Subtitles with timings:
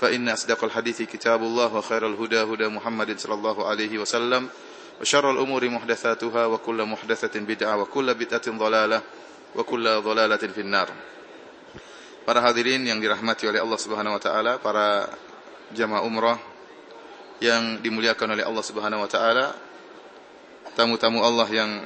[0.00, 4.48] فإن أصدق الحديث كتاب الله وخير الهدى هدى محمد صلى الله عليه وسلم
[5.00, 9.02] وشر الأمور محدثاتها وكل محدثة بدعة وكل بدعة ضلالة
[9.54, 10.88] وكل ضلالة في النار
[12.24, 15.12] Para hadirin yang dirahmati oleh Allah Subhanahu wa taala, para
[15.76, 16.40] jamaah umrah
[17.36, 19.52] yang dimuliakan oleh Allah Subhanahu wa taala,
[20.72, 21.84] tamu-tamu Allah yang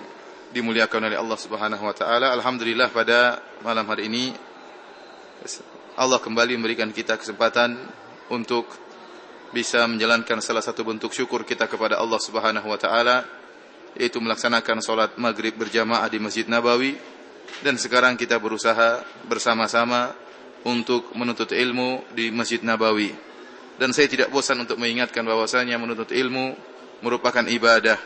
[0.55, 2.31] dimuliakan oleh Allah Subhanahu wa taala.
[2.39, 4.31] Alhamdulillah pada malam hari ini
[5.98, 7.75] Allah kembali memberikan kita kesempatan
[8.34, 8.66] untuk
[9.53, 13.22] bisa menjalankan salah satu bentuk syukur kita kepada Allah Subhanahu wa taala
[13.94, 16.98] yaitu melaksanakan salat maghrib berjamaah di Masjid Nabawi.
[17.62, 20.17] Dan sekarang kita berusaha bersama-sama
[20.66, 23.14] untuk menuntut ilmu di Masjid Nabawi.
[23.78, 26.58] Dan saya tidak bosan untuk mengingatkan bahwasanya menuntut ilmu
[27.06, 28.02] merupakan ibadah.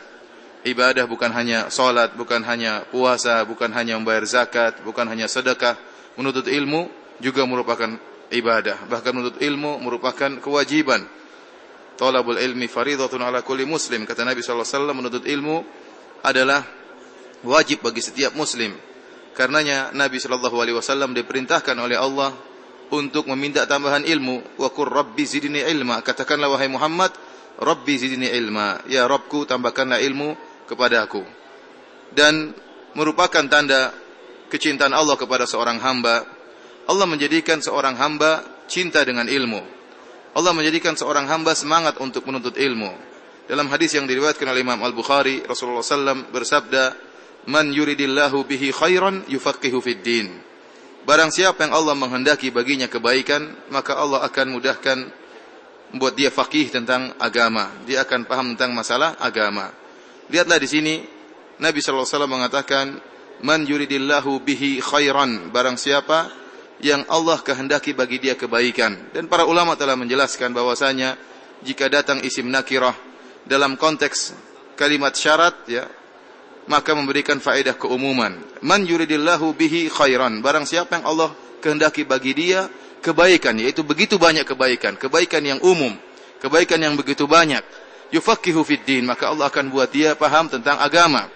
[0.68, 5.78] Ibadah bukan hanya salat bukan hanya puasa bukan hanya membayar zakat bukan hanya sedekah.
[6.18, 6.90] Menuntut ilmu
[7.22, 7.96] juga merupakan
[8.32, 8.88] ibadah.
[8.88, 11.04] Bahkan menuntut ilmu merupakan kewajiban.
[11.98, 14.06] Talabul ilmi faridatun ala kulli muslim.
[14.06, 15.66] Kata Nabi SAW menuntut ilmu
[16.22, 16.62] adalah
[17.42, 18.74] wajib bagi setiap muslim.
[19.34, 22.30] Karenanya Nabi SAW diperintahkan oleh Allah
[22.94, 24.58] untuk meminta tambahan ilmu.
[24.58, 26.02] Wa qur rabbi zidni ilma.
[26.02, 27.10] Katakanlah wahai Muhammad,
[27.58, 28.78] Rabbi zidni ilma.
[28.86, 30.38] Ya Rabbku tambahkanlah ilmu
[30.70, 31.26] kepada aku.
[32.14, 32.54] Dan
[32.94, 33.90] merupakan tanda
[34.48, 36.37] kecintaan Allah kepada seorang hamba
[36.88, 39.60] Allah menjadikan seorang hamba cinta dengan ilmu.
[40.32, 42.88] Allah menjadikan seorang hamba semangat untuk menuntut ilmu.
[43.48, 46.96] Dalam hadis yang diriwayatkan oleh Imam Al-Bukhari, Rasulullah SAW bersabda,
[47.48, 50.28] "Man yuridillahu bihi khairan yufaqihu fid din."
[51.08, 54.98] Barang siapa yang Allah menghendaki baginya kebaikan, maka Allah akan mudahkan
[55.92, 57.72] membuat dia faqih tentang agama.
[57.88, 59.72] Dia akan paham tentang masalah agama.
[60.28, 60.94] Lihatlah di sini
[61.56, 62.86] Nabi sallallahu alaihi wasallam mengatakan,
[63.40, 66.28] "Man yuridillahu bihi khairan." Barang siapa
[66.78, 69.10] yang Allah kehendaki bagi dia kebaikan.
[69.14, 71.18] Dan para ulama telah menjelaskan bahwasanya
[71.66, 72.94] jika datang isim nakirah
[73.46, 74.34] dalam konteks
[74.78, 75.84] kalimat syarat ya
[76.68, 78.36] maka memberikan faedah keumuman.
[78.62, 80.44] Man yuridillahu bihi khairan.
[80.44, 82.68] Barang siapa yang Allah kehendaki bagi dia
[83.00, 85.96] kebaikan yaitu begitu banyak kebaikan, kebaikan yang umum,
[86.38, 87.64] kebaikan yang begitu banyak.
[88.08, 91.28] Yufaqihu fid din, maka Allah akan buat dia paham tentang agama.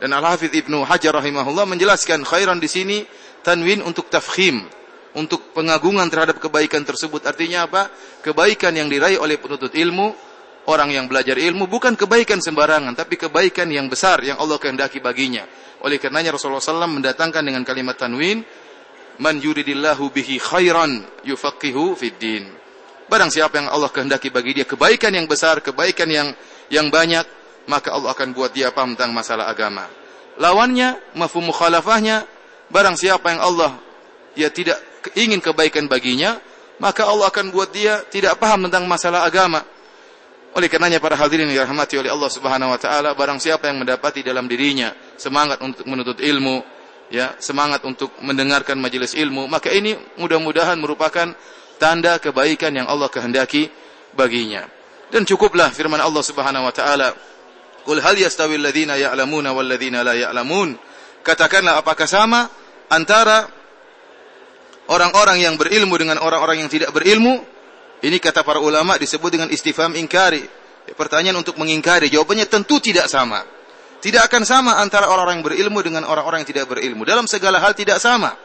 [0.00, 2.98] Dan Al-Hafidz Ibnu Hajar rahimahullah menjelaskan khairan di sini
[3.44, 4.64] tanwin untuk tafkhim,
[5.14, 7.22] untuk pengagungan terhadap kebaikan tersebut.
[7.26, 7.90] Artinya apa?
[8.22, 10.14] Kebaikan yang diraih oleh penuntut ilmu,
[10.66, 15.46] orang yang belajar ilmu bukan kebaikan sembarangan, tapi kebaikan yang besar yang Allah kehendaki baginya.
[15.84, 18.42] Oleh karenanya Rasulullah SAW mendatangkan dengan kalimat tanwin,
[19.14, 22.50] Man yuridillahu bihi khairan yufaqihu fid din.
[23.06, 26.34] Barang siapa yang Allah kehendaki bagi dia kebaikan yang besar, kebaikan yang
[26.66, 27.22] yang banyak,
[27.70, 29.86] maka Allah akan buat dia paham tentang masalah agama.
[30.34, 32.26] Lawannya, mafhum mukhalafahnya,
[32.74, 33.78] barang siapa yang Allah
[34.34, 36.40] ya tidak ingin kebaikan baginya,
[36.80, 39.62] maka Allah akan buat dia tidak paham tentang masalah agama.
[40.54, 44.22] Oleh karenanya para hadirin yang dirahmati oleh Allah Subhanahu wa taala, barang siapa yang mendapati
[44.22, 46.62] dalam dirinya semangat untuk menuntut ilmu,
[47.10, 51.34] ya, semangat untuk mendengarkan majelis ilmu, maka ini mudah-mudahan merupakan
[51.76, 53.66] tanda kebaikan yang Allah kehendaki
[54.14, 54.62] baginya.
[55.10, 57.14] Dan cukuplah firman Allah Subhanahu wa taala,
[57.82, 60.78] "Qul hal yastawi alladziina ya'lamuna wal ladziina la ya'lamun?"
[61.26, 62.46] Katakanlah apakah sama
[62.92, 63.63] antara
[64.88, 67.44] orang-orang yang berilmu dengan orang-orang yang tidak berilmu?
[68.04, 70.44] Ini kata para ulama disebut dengan istifham ingkari.
[70.84, 72.12] Ya, pertanyaan untuk mengingkari.
[72.12, 73.40] Jawabannya tentu tidak sama.
[74.04, 77.08] Tidak akan sama antara orang-orang yang berilmu dengan orang-orang yang tidak berilmu.
[77.08, 78.36] Dalam segala hal tidak sama.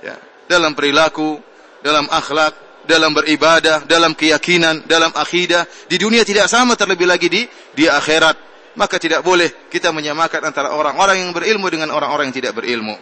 [0.00, 0.16] Ya,
[0.48, 1.36] dalam perilaku,
[1.84, 2.56] dalam akhlak,
[2.88, 5.68] dalam beribadah, dalam keyakinan, dalam akidah.
[5.84, 7.44] Di dunia tidak sama terlebih lagi di
[7.76, 8.56] di akhirat.
[8.80, 12.96] Maka tidak boleh kita menyamakan antara orang-orang yang berilmu dengan orang-orang yang tidak berilmu.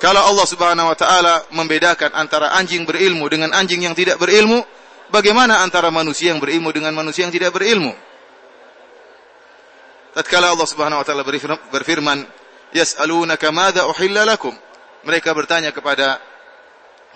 [0.00, 4.64] Kalau Allah Subhanahu wa taala membedakan antara anjing berilmu dengan anjing yang tidak berilmu,
[5.12, 7.92] bagaimana antara manusia yang berilmu dengan manusia yang tidak berilmu?
[10.14, 11.22] tatkala Allah Subhanahu wa taala
[11.70, 12.18] berfirman,
[12.74, 14.56] "Yas'alunaka madza uhilla lakum?"
[15.06, 16.20] Mereka bertanya kepada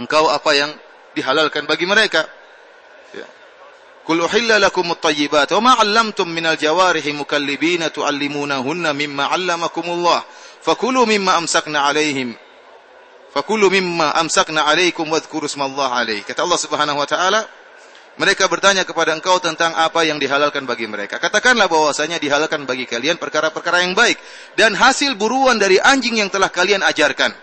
[0.01, 0.71] engkau apa yang
[1.13, 2.25] dihalalkan bagi mereka.
[3.13, 3.27] Ya.
[4.09, 10.25] Kul uhilla lakum at-tayyibat wa ma 'allamtum minal jawarihi mukallibina tu'allimunahunna mimma 'allamakumullah.
[10.65, 12.44] Fakulu mimma amsakna 'alaihim.
[13.35, 16.23] Fakulu mimma amsakna 'alaikum wadhkuru ismallahi 'alaihi.
[16.23, 17.43] Kata Allah Subhanahu wa taala,
[18.15, 21.19] mereka bertanya kepada engkau tentang apa yang dihalalkan bagi mereka.
[21.19, 24.23] Katakanlah bahwasanya dihalalkan bagi kalian perkara-perkara yang baik
[24.55, 27.35] dan hasil buruan dari anjing yang telah kalian ajarkan.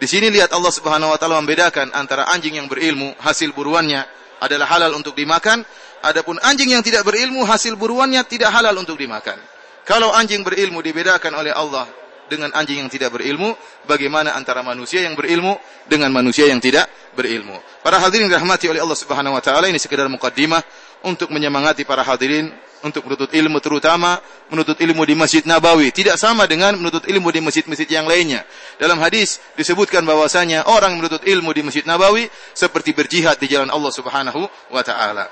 [0.00, 4.08] Di sini lihat Allah Subhanahu wa taala membedakan antara anjing yang berilmu, hasil buruannya
[4.40, 5.60] adalah halal untuk dimakan,
[6.00, 9.36] adapun anjing yang tidak berilmu, hasil buruannya tidak halal untuk dimakan.
[9.84, 13.54] Kalau anjing berilmu dibedakan oleh Allah dengan anjing yang tidak berilmu,
[13.86, 17.56] bagaimana antara manusia yang berilmu dengan manusia yang tidak berilmu.
[17.80, 20.60] Para hadirin dirahmati oleh Allah Subhanahu wa taala ini sekedar mukaddimah
[21.06, 22.50] untuk menyemangati para hadirin
[22.84, 24.20] untuk menuntut ilmu terutama
[24.52, 28.44] menuntut ilmu di Masjid Nabawi tidak sama dengan menuntut ilmu di masjid-masjid yang lainnya.
[28.76, 33.92] Dalam hadis disebutkan bahwasanya orang menuntut ilmu di Masjid Nabawi seperti berjihad di jalan Allah
[33.94, 35.26] Subhanahu wa taala.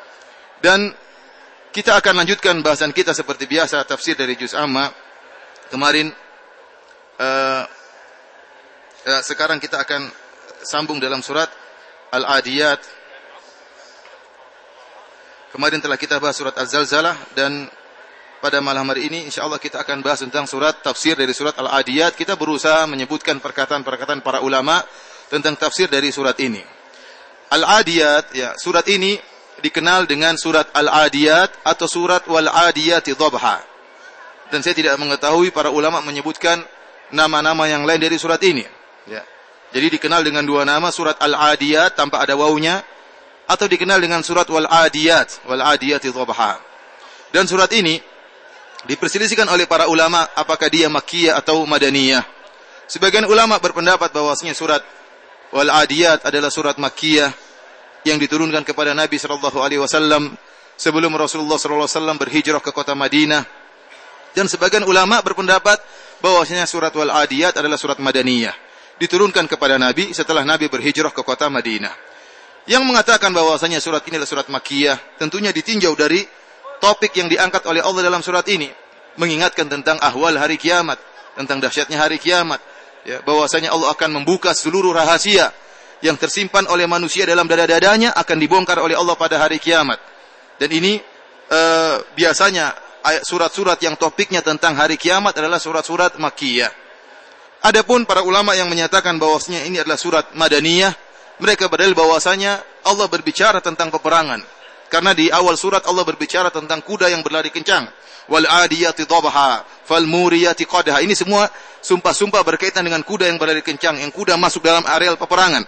[0.64, 0.88] Dan
[1.74, 4.88] kita akan lanjutkan bahasan kita seperti biasa tafsir dari juz amma.
[5.68, 6.12] Kemarin
[7.20, 7.62] uh,
[9.20, 10.08] sekarang kita akan
[10.64, 11.52] sambung dalam surat
[12.14, 12.80] Al-Adiyat.
[15.52, 17.70] Kemarin telah kita bahas surat Az-Zalzalah dan
[18.42, 22.18] pada malam hari ini insyaallah kita akan bahas tentang surat tafsir dari surat Al-Adiyat.
[22.18, 24.82] Kita berusaha menyebutkan perkataan-perkataan para ulama
[25.30, 26.60] tentang tafsir dari surat ini.
[27.54, 29.14] Al-Adiyat ya, surat ini
[29.62, 33.62] dikenal dengan surat Al-Adiyat atau surat Wal-Adiyati Dhabha.
[34.50, 36.60] Dan saya tidak mengetahui para ulama menyebutkan
[37.12, 38.64] nama-nama yang lain dari surat ini.
[39.04, 39.20] Ya.
[39.74, 42.80] Jadi dikenal dengan dua nama surat Al-Adiyat tanpa ada wawunya
[43.44, 46.62] atau dikenal dengan surat Wal-Adiyat, Wal-Adiyati Dhabha.
[47.34, 48.00] Dan surat ini
[48.86, 52.24] diperselisihkan oleh para ulama apakah dia Makkiyah atau Madaniyah.
[52.86, 54.80] Sebagian ulama berpendapat bahwasanya surat
[55.52, 57.32] Wal-Adiyat adalah surat Makkiyah
[58.04, 60.36] yang diturunkan kepada Nabi sallallahu alaihi wasallam
[60.76, 63.63] sebelum Rasulullah sallallahu alaihi wasallam berhijrah ke kota Madinah.
[64.34, 65.78] Dan sebagian ulama berpendapat
[66.18, 68.54] bahwasanya surat Wal-Adiyat adalah surat Madaniyah.
[68.98, 71.94] Diturunkan kepada Nabi setelah Nabi berhijrah ke kota Madinah.
[72.66, 76.24] Yang mengatakan bahwasanya surat ini adalah surat Makkiyah, tentunya ditinjau dari
[76.80, 78.70] topik yang diangkat oleh Allah dalam surat ini,
[79.20, 80.96] mengingatkan tentang ahwal hari kiamat,
[81.36, 82.58] tentang dahsyatnya hari kiamat,
[83.04, 85.52] ya, bahwasanya Allah akan membuka seluruh rahasia
[86.00, 90.00] yang tersimpan oleh manusia dalam dada-dadanya akan dibongkar oleh Allah pada hari kiamat.
[90.56, 91.00] Dan ini
[91.52, 92.83] uh, biasanya
[93.22, 96.72] surat-surat yang topiknya tentang hari kiamat adalah surat-surat Makkiyah.
[97.64, 100.92] Adapun para ulama yang menyatakan bahwasanya ini adalah surat Madaniyah,
[101.40, 104.44] mereka berdalil bahwasanya Allah berbicara tentang peperangan.
[104.92, 107.88] Karena di awal surat Allah berbicara tentang kuda yang berlari kencang.
[108.28, 111.00] Wal adiyati dhabha, fal muriyati qadha.
[111.00, 111.48] Ini semua
[111.80, 115.64] sumpah-sumpah berkaitan dengan kuda yang berlari kencang, yang kuda masuk dalam areal peperangan.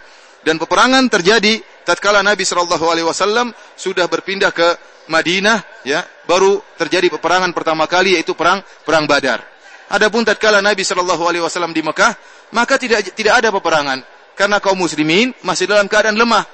[0.46, 4.78] Dan peperangan terjadi tatkala Nabi Shallallahu alaihi wasallam sudah berpindah ke
[5.10, 9.42] Madinah ya, baru terjadi peperangan pertama kali yaitu perang perang Badar.
[9.86, 12.12] Adapun tatkala Nabi Shallallahu alaihi wasallam di Mekah,
[12.50, 14.02] maka tidak tidak ada peperangan
[14.34, 16.44] karena kaum muslimin masih dalam keadaan lemah.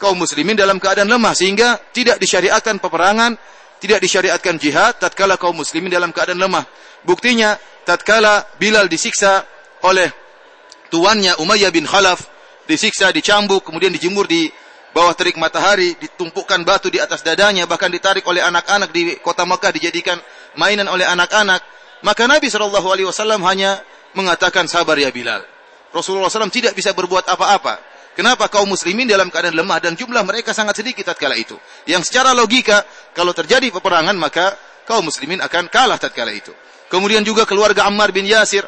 [0.00, 3.36] Kaum muslimin dalam keadaan lemah sehingga tidak disyariatkan peperangan,
[3.80, 6.64] tidak disyariatkan jihad tatkala kaum muslimin dalam keadaan lemah.
[7.04, 9.44] Buktinya tatkala Bilal disiksa
[9.84, 10.08] oleh
[10.92, 12.28] tuannya Umayyah bin Khalaf,
[12.68, 14.48] disiksa, dicambuk, kemudian dijemur di
[14.90, 19.70] bawah terik matahari, ditumpukkan batu di atas dadanya, bahkan ditarik oleh anak-anak di kota Mekah
[19.74, 20.18] dijadikan
[20.58, 21.62] mainan oleh anak-anak.
[22.00, 23.12] Maka Nabi Shallallahu
[23.44, 23.80] hanya
[24.16, 25.44] mengatakan sabar ya Bilal.
[25.90, 27.82] Rasulullah SAW tidak bisa berbuat apa-apa.
[28.14, 31.54] Kenapa kaum muslimin dalam keadaan lemah dan jumlah mereka sangat sedikit tatkala itu.
[31.86, 32.82] Yang secara logika,
[33.14, 34.54] kalau terjadi peperangan maka
[34.86, 36.50] kaum muslimin akan kalah tatkala itu.
[36.90, 38.66] Kemudian juga keluarga Ammar bin Yasir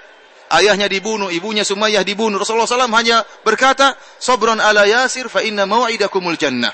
[0.61, 2.37] ayahnya dibunuh, ibunya Sumayyah dibunuh.
[2.37, 6.73] Rasulullah SAW hanya berkata, "Sabron ala Yasir fa inna mau'idakumul jannah."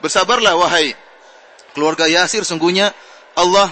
[0.00, 0.96] Bersabarlah wahai
[1.76, 2.90] keluarga Yasir, sungguhnya
[3.36, 3.68] Allah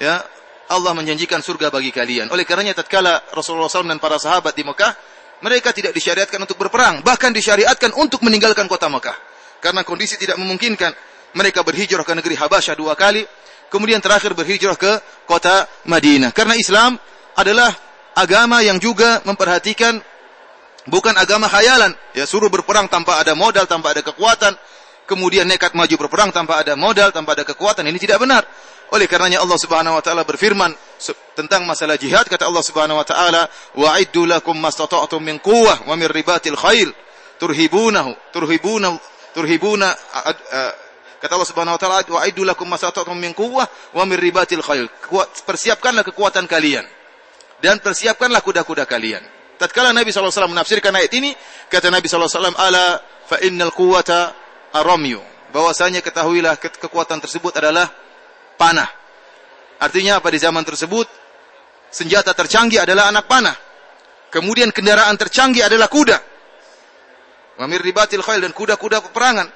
[0.00, 0.24] ya
[0.68, 2.28] Allah menjanjikan surga bagi kalian.
[2.28, 4.92] Oleh karenanya tatkala Rasulullah SAW dan para sahabat di Mekah,
[5.40, 9.16] mereka tidak disyariatkan untuk berperang, bahkan disyariatkan untuk meninggalkan kota Mekah.
[9.64, 10.92] Karena kondisi tidak memungkinkan.
[11.28, 13.20] Mereka berhijrah ke negeri Habasyah dua kali,
[13.68, 14.96] kemudian terakhir berhijrah ke
[15.28, 16.32] kota Madinah.
[16.32, 16.96] Karena Islam
[17.36, 17.68] adalah
[18.18, 20.02] agama yang juga memperhatikan
[20.90, 24.58] bukan agama khayalan, ya suruh berperang tanpa ada modal, tanpa ada kekuatan,
[25.06, 28.42] kemudian nekat maju berperang tanpa ada modal, tanpa ada kekuatan, ini tidak benar.
[28.88, 30.72] Oleh karenanya Allah Subhanahu wa taala berfirman
[31.36, 32.24] tentang masalah jihad.
[32.24, 33.44] Kata Allah Subhanahu wa taala,
[33.76, 36.88] "Wa'iddu lakum mastata'tum min quwwah wa min ribatil khail
[37.36, 38.96] turhibunahu turhibuna
[39.36, 39.92] turhibuna
[41.18, 44.88] Kata Allah Subhanahu wa taala, "Wa aidu lakum masata'tum min quwwah wa min ribatil khail."
[45.44, 46.86] Persiapkanlah kekuatan kalian
[47.58, 49.22] dan persiapkanlah kuda-kuda kalian.
[49.58, 51.34] Tatkala Nabi SAW menafsirkan ayat ini,
[51.66, 54.34] kata Nabi SAW, "Ala fa innal quwwata
[54.70, 55.18] aramyu."
[55.50, 57.90] Bahwasanya ketahuilah ke kekuatan tersebut adalah
[58.54, 58.86] panah.
[59.82, 61.08] Artinya apa di zaman tersebut?
[61.88, 63.56] Senjata tercanggih adalah anak panah.
[64.28, 66.18] Kemudian kendaraan tercanggih adalah kuda.
[67.58, 69.48] Wamir ribatil khail dan kuda-kuda peperangan.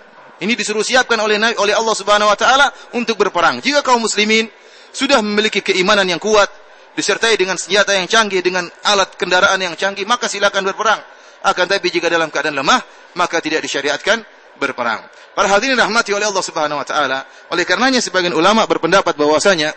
[0.42, 2.66] Ini disuruh siapkan oleh oleh Allah Subhanahu wa taala
[2.97, 3.62] untuk berperang.
[3.62, 4.49] Jika kaum muslimin
[4.90, 6.50] sudah memiliki keimanan yang kuat
[6.93, 11.01] disertai dengan senjata yang canggih dengan alat kendaraan yang canggih, maka silakan berperang.
[11.43, 12.81] Akan tapi jika dalam keadaan lemah,
[13.19, 14.23] maka tidak disyariatkan
[14.61, 15.03] berperang.
[15.33, 19.73] Para hadirin rahmati oleh Allah Subhanahu wa taala, oleh karenanya sebagian ulama berpendapat bahwasanya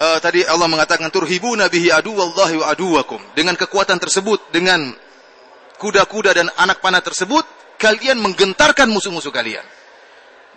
[0.00, 3.20] uh, tadi Allah mengatakan turhibu nabihi adu wallahi wa aduwakum.
[3.36, 4.90] Dengan kekuatan tersebut, dengan
[5.76, 7.44] kuda-kuda dan anak panah tersebut,
[7.78, 9.62] kalian menggentarkan musuh-musuh kalian.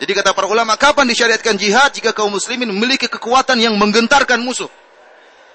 [0.02, 4.66] Jadi kata para ulama, kapan disyariatkan jihad jika kaum muslimin memiliki kekuatan yang menggentarkan musuh?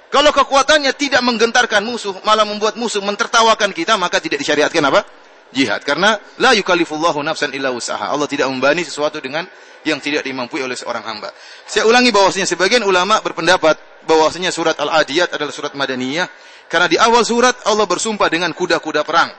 [0.07, 5.03] Kalau kekuatannya tidak menggentarkan musuh, malah membuat musuh mentertawakan kita, maka tidak disyariatkan apa?
[5.51, 5.83] Jihad.
[5.83, 8.07] Karena la yukallifullahu nafsan illa usaha.
[8.07, 9.43] Allah tidak membani sesuatu dengan
[9.83, 11.35] yang tidak dimampu oleh seorang hamba.
[11.67, 16.27] Saya ulangi bahwasanya sebagian ulama berpendapat bahwasanya surat Al-Adiyat adalah surat Madaniyah
[16.67, 19.31] karena di awal surat Allah bersumpah dengan kuda-kuda perang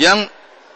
[0.00, 0.24] yang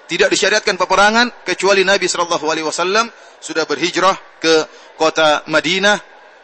[0.04, 3.08] tidak disyariatkan peperangan kecuali Nabi Shallallahu Alaihi Wasallam
[3.40, 4.54] sudah berhijrah ke
[4.96, 6.00] kota Madinah,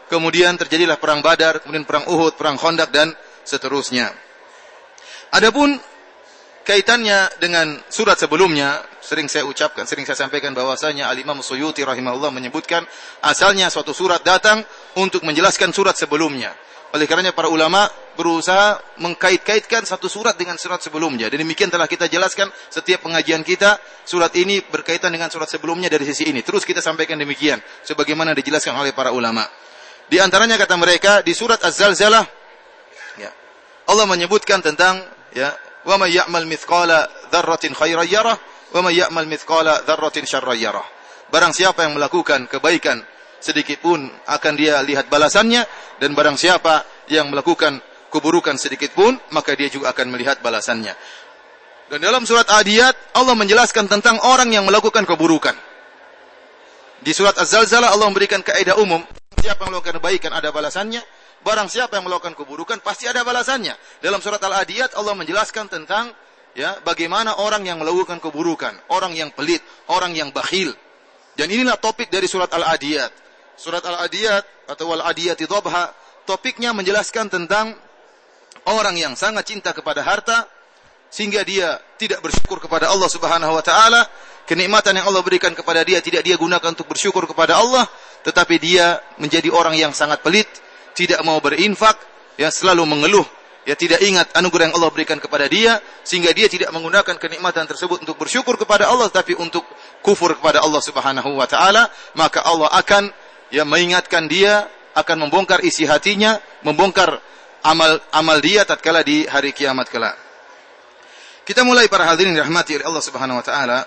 [0.08, 3.12] kemudian terjadilah perang Badar, kemudian perang Uhud, perang Khandaq dan
[3.44, 4.12] seterusnya.
[5.30, 5.78] Adapun
[6.66, 12.84] kaitannya dengan surat sebelumnya, sering saya ucapkan, sering saya sampaikan bahwasanya Al-Imam Suyuti rahimahullah menyebutkan
[13.24, 14.62] asalnya suatu surat datang
[14.98, 16.52] untuk menjelaskan surat sebelumnya.
[16.90, 17.86] Oleh karenanya para ulama
[18.18, 21.30] berusaha mengkait-kaitkan satu surat dengan surat sebelumnya.
[21.30, 26.02] Dan demikian telah kita jelaskan setiap pengajian kita, surat ini berkaitan dengan surat sebelumnya dari
[26.02, 26.42] sisi ini.
[26.42, 29.46] Terus kita sampaikan demikian, sebagaimana dijelaskan oleh para ulama.
[30.10, 32.26] Di antaranya kata mereka di surat Az-Zalzalah,
[33.22, 33.30] ya,
[33.86, 35.54] Allah menyebutkan tentang ya,
[35.86, 38.34] mithqala dzarratin khairan yarah
[38.74, 40.86] wa may ya'mal mithqala dzarratin syarran yarah.
[41.30, 43.06] Barang siapa yang melakukan kebaikan
[43.40, 45.64] sedikit pun akan dia lihat balasannya
[45.98, 47.80] dan barang siapa yang melakukan
[48.12, 50.92] keburukan sedikit pun maka dia juga akan melihat balasannya.
[51.90, 55.58] Dan dalam surat Adiyat Allah menjelaskan tentang orang yang melakukan keburukan.
[57.00, 59.02] Di surat Az-Zalzalah Allah memberikan kaidah umum,
[59.40, 61.02] siapa yang melakukan kebaikan ada balasannya,
[61.42, 63.74] barang siapa yang melakukan keburukan pasti ada balasannya.
[64.04, 66.12] Dalam surat Al-Adiyat Allah menjelaskan tentang
[66.54, 70.76] ya bagaimana orang yang melakukan keburukan, orang yang pelit, orang yang bakhil.
[71.34, 73.29] Dan inilah topik dari surat Al-Adiyat.
[73.60, 75.92] Surat Al-Adiyat atau Al-Adiyati Dhabha
[76.24, 77.76] topiknya menjelaskan tentang
[78.64, 80.48] orang yang sangat cinta kepada harta
[81.12, 84.08] sehingga dia tidak bersyukur kepada Allah Subhanahu wa taala,
[84.48, 87.84] kenikmatan yang Allah berikan kepada dia tidak dia gunakan untuk bersyukur kepada Allah,
[88.24, 90.48] tetapi dia menjadi orang yang sangat pelit,
[90.96, 92.00] tidak mau berinfak,
[92.40, 93.28] ya selalu mengeluh,
[93.68, 98.08] ya tidak ingat anugerah yang Allah berikan kepada dia sehingga dia tidak menggunakan kenikmatan tersebut
[98.08, 99.68] untuk bersyukur kepada Allah tapi untuk
[100.00, 103.12] kufur kepada Allah Subhanahu wa taala, maka Allah akan
[103.50, 107.18] ya mengingatkan dia akan membongkar isi hatinya, membongkar
[107.62, 110.16] amal amal dia tatkala di hari kiamat kelak.
[111.44, 113.78] Kita mulai para hadirin rahmati oleh Allah Subhanahu wa taala.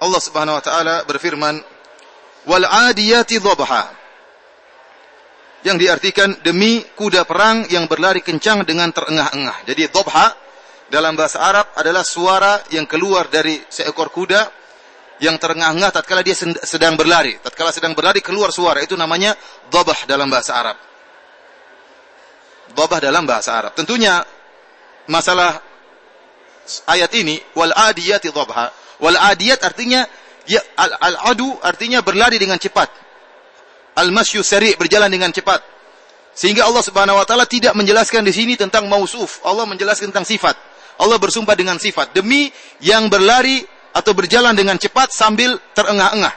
[0.00, 1.58] Allah Subhanahu wa taala berfirman,
[2.46, 3.98] "Wal 'adiyati dhabha."
[5.60, 9.68] Yang diartikan demi kuda perang yang berlari kencang dengan terengah-engah.
[9.68, 10.32] Jadi dhabha
[10.88, 14.59] dalam bahasa Arab adalah suara yang keluar dari seekor kuda
[15.20, 16.32] yang terengah-engah tatkala dia
[16.64, 17.36] sedang berlari.
[17.44, 19.36] Tatkala sedang berlari keluar suara itu namanya
[19.68, 20.76] dhabah dalam bahasa Arab.
[22.72, 23.72] Dhabah dalam bahasa Arab.
[23.76, 24.24] Tentunya
[25.12, 25.60] masalah
[26.88, 28.72] ayat ini wal adiyati dhabha.
[29.04, 30.08] Wal adiyat artinya
[30.48, 32.88] ya al, al adu artinya berlari dengan cepat.
[34.00, 35.60] Al masyu sari berjalan dengan cepat.
[36.32, 39.44] Sehingga Allah Subhanahu wa taala tidak menjelaskan di sini tentang mausuf.
[39.44, 40.56] Allah menjelaskan tentang sifat.
[40.96, 42.48] Allah bersumpah dengan sifat demi
[42.80, 46.34] yang berlari atau berjalan dengan cepat sambil terengah-engah.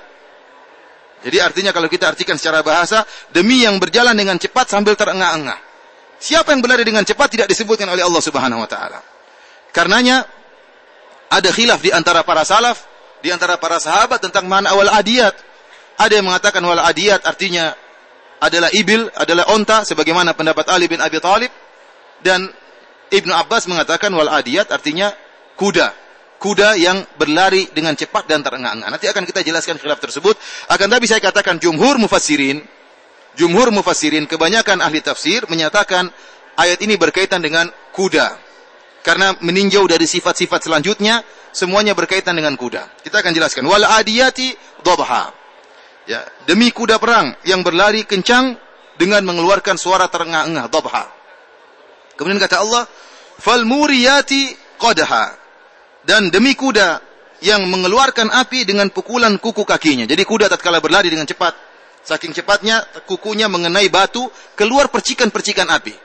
[1.23, 5.55] Jadi artinya kalau kita artikan secara bahasa, demi yang berjalan dengan cepat sambil terengah-engah.
[6.19, 8.99] Siapa yang berlari dengan cepat tidak disebutkan oleh Allah Subhanahu wa taala.
[9.71, 10.27] Karenanya
[11.31, 12.85] ada khilaf di antara para salaf,
[13.23, 15.33] di antara para sahabat tentang mana awal adiyat.
[15.95, 17.71] Ada yang mengatakan wal adiyat artinya
[18.43, 21.51] adalah ibil, adalah onta sebagaimana pendapat Ali bin Abi Thalib
[22.19, 22.51] dan
[23.07, 25.15] Ibnu Abbas mengatakan wal adiyat artinya
[25.55, 26.02] kuda
[26.43, 28.91] kuda yang berlari dengan cepat dan terengah-engah.
[28.91, 30.35] Nanti akan kita jelaskan khilaf tersebut.
[30.67, 32.59] Akan tapi saya katakan jumhur mufassirin,
[33.39, 36.11] jumhur mufassirin, kebanyakan ahli tafsir menyatakan
[36.59, 38.35] ayat ini berkaitan dengan kuda.
[39.07, 41.23] Karena meninjau dari sifat-sifat selanjutnya,
[41.55, 43.03] semuanya berkaitan dengan kuda.
[43.03, 43.63] Kita akan jelaskan.
[43.63, 44.51] Wal adiyati
[44.83, 45.31] dhabha.
[46.03, 48.59] Ya, demi kuda perang yang berlari kencang
[48.99, 51.03] dengan mengeluarkan suara terengah-engah dhabha.
[52.19, 52.83] Kemudian kata Allah,
[53.39, 55.42] fal muriyati qadha.
[56.03, 56.99] Dan demi kuda
[57.43, 60.07] yang mengeluarkan api dengan pukulan kuku kakinya.
[60.07, 61.55] Jadi kuda tatkala berlari dengan cepat,
[62.03, 65.95] saking cepatnya kukunya mengenai batu, keluar percikan-percikan api.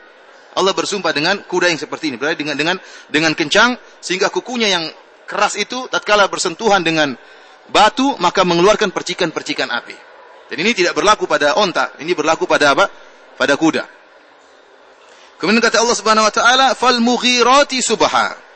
[0.58, 2.76] Allah bersumpah dengan kuda yang seperti ini, berlari dengan dengan
[3.06, 4.84] dengan kencang sehingga kukunya yang
[5.30, 7.14] keras itu tatkala bersentuhan dengan
[7.70, 9.94] batu maka mengeluarkan percikan-percikan api.
[10.50, 12.90] Dan ini tidak berlaku pada onta, ini berlaku pada apa?
[13.38, 13.86] Pada kuda.
[15.38, 18.47] Kemudian kata Allah Subhanahu wa taala, "Fal mughirati subha."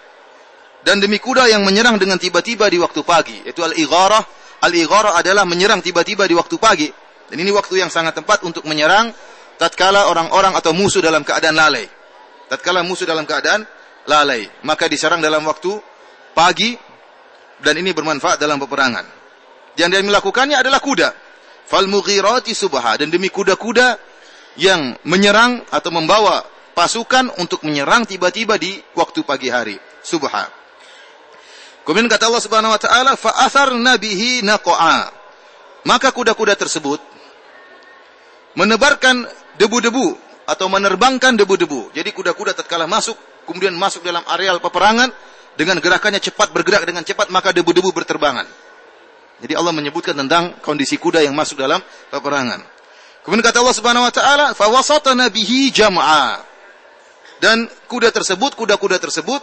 [0.82, 3.38] Dan demi kuda yang menyerang dengan tiba-tiba di waktu pagi.
[3.46, 4.22] Itu al-igharah.
[4.62, 6.90] Al-igharah adalah menyerang tiba-tiba di waktu pagi.
[7.30, 9.14] Dan ini waktu yang sangat tepat untuk menyerang
[9.56, 11.86] tatkala orang-orang atau musuh dalam keadaan lalai.
[12.50, 13.64] Tatkala musuh dalam keadaan
[14.04, 15.72] lalai, maka diserang dalam waktu
[16.34, 16.74] pagi
[17.62, 19.06] dan ini bermanfaat dalam peperangan.
[19.78, 21.08] Yang dia melakukannya adalah kuda.
[21.64, 23.96] Fal mughirati subha dan demi kuda-kuda
[24.60, 26.44] yang menyerang atau membawa
[26.76, 29.78] pasukan untuk menyerang tiba-tiba di waktu pagi hari.
[30.02, 30.62] Subha.
[31.82, 35.10] Kemudian kata Allah Subhanahu wa taala, fa atharna bihi naqa'a.
[35.82, 37.02] Maka kuda-kuda tersebut
[38.54, 39.26] menebarkan
[39.58, 40.14] debu-debu
[40.46, 41.90] atau menerbangkan debu-debu.
[41.90, 43.18] Jadi kuda-kuda tatkala masuk
[43.50, 45.10] kemudian masuk dalam areal peperangan
[45.58, 48.46] dengan gerakannya cepat bergerak dengan cepat maka debu-debu berterbangan.
[49.42, 51.82] Jadi Allah menyebutkan tentang kondisi kuda yang masuk dalam
[52.14, 52.62] peperangan.
[53.26, 56.42] Kemudian kata Allah Subhanahu wa taala, "Fa wasatna bihi jam'a."
[57.42, 59.42] Dan kuda tersebut, kuda-kuda tersebut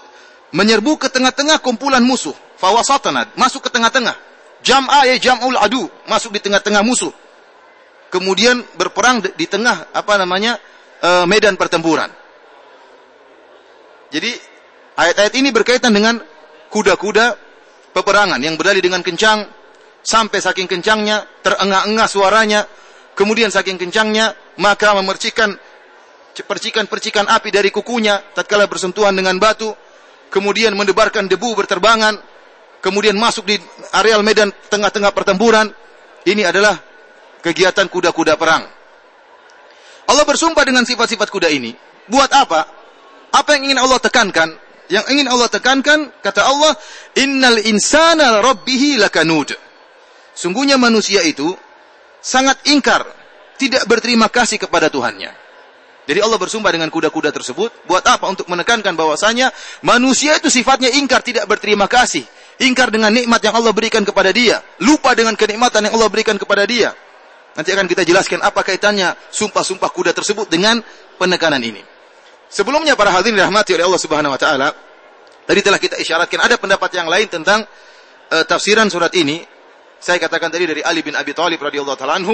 [0.52, 2.34] menyerbu ke tengah-tengah kumpulan musuh.
[2.60, 4.16] Fawasatana, masuk ke tengah-tengah.
[4.60, 7.14] Jam'a ya jam'ul adu, masuk di tengah-tengah musuh.
[8.12, 10.60] Kemudian berperang di tengah apa namanya?
[11.00, 12.12] Uh, medan pertempuran.
[14.12, 14.36] Jadi
[15.00, 16.20] ayat-ayat ini berkaitan dengan
[16.68, 17.40] kuda-kuda
[17.96, 19.48] peperangan yang berlari dengan kencang
[20.04, 22.68] sampai saking kencangnya terengah-engah suaranya,
[23.16, 25.56] kemudian saking kencangnya maka memercikan
[26.36, 29.72] percikan-percikan api dari kukunya tatkala bersentuhan dengan batu
[30.30, 32.18] kemudian mendebarkan debu berterbangan,
[32.80, 33.58] kemudian masuk di
[33.94, 35.70] areal medan tengah-tengah pertempuran.
[36.24, 36.78] Ini adalah
[37.42, 38.64] kegiatan kuda-kuda perang.
[40.10, 41.74] Allah bersumpah dengan sifat-sifat kuda ini.
[42.10, 42.66] Buat apa?
[43.30, 44.50] Apa yang ingin Allah tekankan?
[44.90, 46.74] Yang ingin Allah tekankan, kata Allah,
[47.14, 49.54] Innal insana rabbihi lakanud.
[50.34, 51.54] Sungguhnya manusia itu
[52.24, 53.06] sangat ingkar,
[53.62, 55.49] tidak berterima kasih kepada Tuhannya.
[56.10, 57.86] Jadi Allah bersumpah dengan kuda-kuda tersebut.
[57.86, 58.26] Buat apa?
[58.26, 59.54] Untuk menekankan bahwasanya
[59.86, 62.26] manusia itu sifatnya ingkar, tidak berterima kasih.
[62.58, 64.58] Ingkar dengan nikmat yang Allah berikan kepada dia.
[64.82, 66.98] Lupa dengan kenikmatan yang Allah berikan kepada dia.
[67.54, 70.82] Nanti akan kita jelaskan apa kaitannya sumpah-sumpah kuda tersebut dengan
[71.22, 71.86] penekanan ini.
[72.50, 74.74] Sebelumnya para hadirin dirahmati oleh Allah Subhanahu wa taala,
[75.46, 77.62] tadi telah kita isyaratkan ada pendapat yang lain tentang
[78.34, 79.46] uh, tafsiran surat ini.
[80.02, 82.34] Saya katakan tadi dari Ali bin Abi Thalib radhiyallahu taala anhu,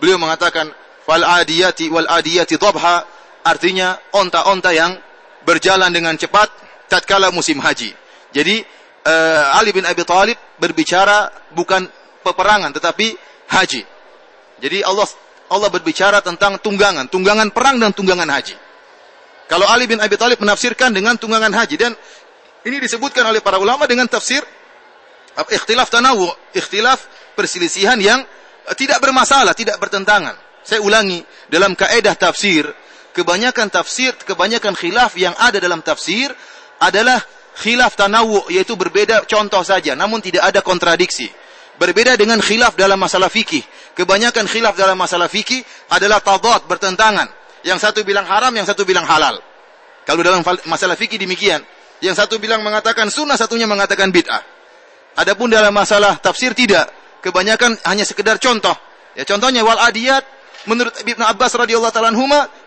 [0.00, 0.72] beliau mengatakan
[1.10, 3.02] wal adiyati wal adiyati dhabha
[3.42, 4.94] artinya onta-onta yang
[5.42, 6.46] berjalan dengan cepat
[6.86, 7.90] tatkala musim haji.
[8.30, 8.62] Jadi
[9.10, 11.82] uh, Ali bin Abi Thalib berbicara bukan
[12.22, 13.18] peperangan tetapi
[13.50, 13.82] haji.
[14.62, 15.10] Jadi Allah
[15.50, 18.54] Allah berbicara tentang tunggangan, tunggangan perang dan tunggangan haji.
[19.50, 21.90] Kalau Ali bin Abi Thalib menafsirkan dengan tunggangan haji dan
[22.62, 24.46] ini disebutkan oleh para ulama dengan tafsir
[25.34, 27.02] ikhtilaf tanawu, ikhtilaf
[27.34, 28.22] perselisihan yang
[28.78, 30.49] tidak bermasalah, tidak bertentangan.
[30.64, 32.68] Saya ulangi, dalam kaedah tafsir,
[33.16, 36.30] kebanyakan tafsir, kebanyakan khilaf yang ada dalam tafsir
[36.80, 37.20] adalah
[37.56, 41.28] khilaf tanawu, yaitu berbeda contoh saja, namun tidak ada kontradiksi.
[41.80, 43.64] Berbeda dengan khilaf dalam masalah fikih.
[43.96, 47.24] Kebanyakan khilaf dalam masalah fikih adalah tadad, bertentangan.
[47.64, 49.40] Yang satu bilang haram, yang satu bilang halal.
[50.04, 51.64] Kalau dalam masalah fikih demikian.
[52.04, 54.40] Yang satu bilang mengatakan sunnah, satunya mengatakan bid'ah.
[55.20, 56.88] Adapun dalam masalah tafsir tidak.
[57.20, 58.72] Kebanyakan hanya sekedar contoh.
[59.12, 60.24] Ya contohnya wal adiyat
[60.68, 62.12] menurut Ibnu Abbas radhiyallahu taala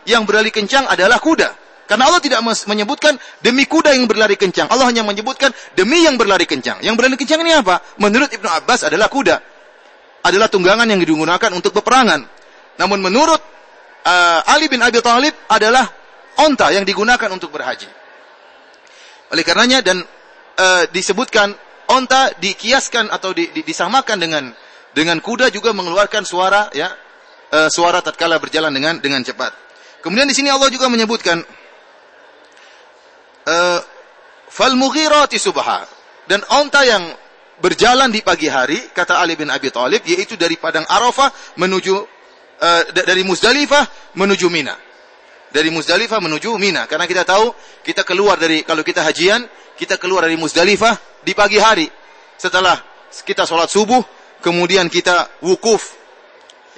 [0.07, 1.63] yang berlari kencang adalah kuda.
[1.83, 4.71] Karena Allah tidak menyebutkan demi kuda yang berlari kencang.
[4.71, 6.79] Allah hanya menyebutkan demi yang berlari kencang.
[6.79, 7.83] Yang berlari kencang ini apa?
[7.99, 9.35] Menurut Ibnu Abbas adalah kuda.
[10.23, 12.23] Adalah tunggangan yang digunakan untuk peperangan.
[12.79, 13.41] Namun menurut
[14.07, 15.85] uh, Ali bin Abi Thalib adalah
[16.39, 17.85] onta yang digunakan untuk berhaji.
[19.35, 20.01] Oleh karenanya dan
[20.57, 21.51] uh, disebutkan
[21.91, 24.43] onta dikiaskan atau di, di, disamakan dengan
[24.93, 26.89] dengan kuda juga mengeluarkan suara ya
[27.53, 29.53] uh, suara tatkala berjalan dengan dengan cepat.
[30.01, 31.39] Kemudian di sini Allah juga menyebutkan
[33.45, 33.79] uh,
[34.49, 35.85] fal mughirati subha
[36.25, 37.13] dan onta yang
[37.61, 41.95] berjalan di pagi hari kata Ali bin Abi Thalib yaitu dari padang Arafah menuju
[42.59, 44.75] uh, dari Muzdalifah menuju Mina.
[45.53, 47.53] Dari Muzdalifah menuju Mina karena kita tahu
[47.85, 49.45] kita keluar dari kalau kita hajian
[49.77, 51.87] kita keluar dari Muzdalifah di pagi hari
[52.35, 52.75] setelah
[53.13, 54.01] kita sholat subuh,
[54.41, 55.93] kemudian kita wukuf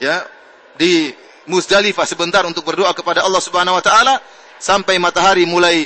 [0.03, 0.34] ya
[0.75, 1.11] di
[1.45, 4.17] Muzdalifah sebentar untuk berdoa kepada Allah Subhanahu wa taala
[4.57, 5.85] sampai matahari mulai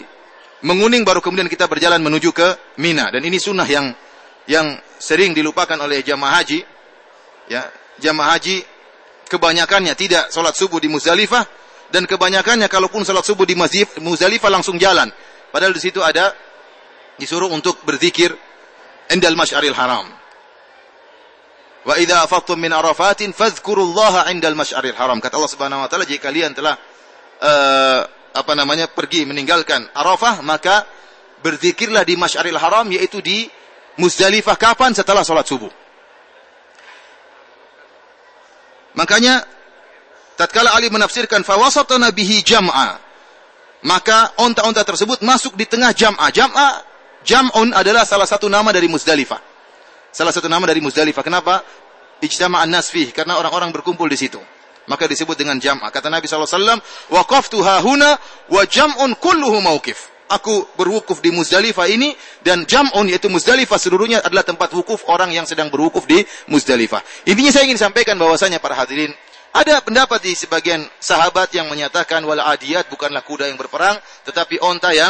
[0.63, 3.11] menguning baru kemudian kita berjalan menuju ke Mina.
[3.11, 3.91] Dan ini sunnah yang
[4.47, 6.59] yang sering dilupakan oleh jamaah haji.
[7.51, 7.67] Ya
[7.99, 8.63] jamaah haji
[9.27, 11.43] kebanyakannya tidak sholat subuh di Muzdalifah
[11.91, 13.59] dan kebanyakannya kalaupun sholat subuh di
[13.99, 15.11] Muzdalifah langsung jalan.
[15.51, 16.31] Padahal di situ ada
[17.19, 18.31] disuruh untuk berzikir
[19.11, 20.18] indal masyaril haram
[21.87, 25.17] Wa idza afattum min arafatin fadhkurullaha 'indal masy'aril haram.
[25.23, 26.75] Kata Allah Subhanahu wa taala, jika kalian telah
[27.39, 28.01] uh,
[28.35, 30.85] apa namanya pergi meninggalkan Arafah, maka
[31.41, 33.47] berzikirlah di Masy'aril Haram yaitu di
[33.99, 34.93] Muzdalifah kapan?
[34.95, 35.71] Setelah salat subuh.
[38.95, 39.43] Makanya
[40.39, 42.99] tatkala Ali menafsirkan fawasatana bihi jam'a,
[43.85, 46.27] maka onta-onta tersebut masuk di tengah jam'a.
[46.31, 46.83] Jam'a
[47.23, 49.48] jam'un adalah salah satu nama dari Muzdalifah.
[50.09, 51.21] Salah satu nama dari Muzdalifah.
[51.21, 51.61] Kenapa?
[52.19, 53.13] Ijtama'an nas fih.
[53.13, 54.41] Karena orang-orang berkumpul di situ.
[54.89, 55.93] Maka disebut dengan jam'ah.
[55.93, 56.81] Kata Nabi SAW,
[57.13, 58.17] Waqaftu hahuna
[58.49, 60.09] wa jam'un kulluhu mawkif.
[60.29, 62.13] Aku berwukuf di Muzdalifah ini
[62.45, 67.01] dan jam'un yaitu Muzdalifah seluruhnya adalah tempat wukuf orang yang sedang berwukuf di Muzdalifah.
[67.25, 69.09] Intinya saya ingin sampaikan bahwasanya para hadirin
[69.49, 73.97] ada pendapat di sebagian sahabat yang menyatakan wal adiyat bukanlah kuda yang berperang
[74.29, 75.09] tetapi onta yang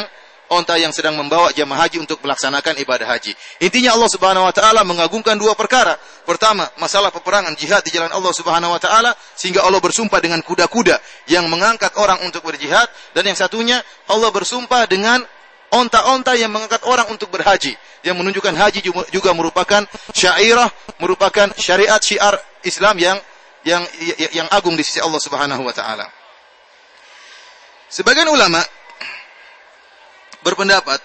[0.50, 3.34] onta yang sedang membawa jamaah haji untuk melaksanakan ibadah haji.
[3.62, 5.96] Intinya Allah Subhanahu wa taala mengagungkan dua perkara.
[6.26, 10.98] Pertama, masalah peperangan jihad di jalan Allah Subhanahu wa taala sehingga Allah bersumpah dengan kuda-kuda
[11.30, 15.22] yang mengangkat orang untuk berjihad dan yang satunya Allah bersumpah dengan
[15.70, 18.80] onta-onta yang mengangkat orang untuk berhaji yang menunjukkan haji
[19.14, 19.86] juga merupakan
[20.16, 22.36] syairah, merupakan syariat syiar
[22.66, 23.18] Islam yang
[23.68, 23.84] yang
[24.32, 26.08] yang agung di sisi Allah Subhanahu wa taala.
[27.90, 28.62] Sebagian ulama
[30.50, 31.00] berpendapat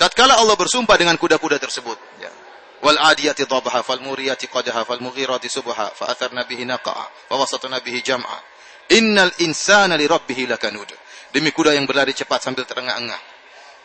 [0.00, 2.32] tatkala Allah bersumpah dengan kuda-kuda tersebut ya
[2.80, 6.92] wal adiyati dhabha fal muriyati qadha fal mughirati subha fa atharna bihi naqa
[7.28, 8.54] fa wasatna bihi jam'a
[8.92, 10.88] innal insana li rabbih lakanud.
[11.32, 13.18] Demi kuda yang berlari cepat sambil terengah-engah.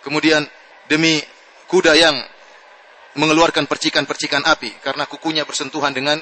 [0.03, 0.45] Kemudian
[0.85, 1.21] demi
[1.65, 2.15] kuda yang
[3.17, 6.21] mengeluarkan percikan-percikan api karena kukunya bersentuhan dengan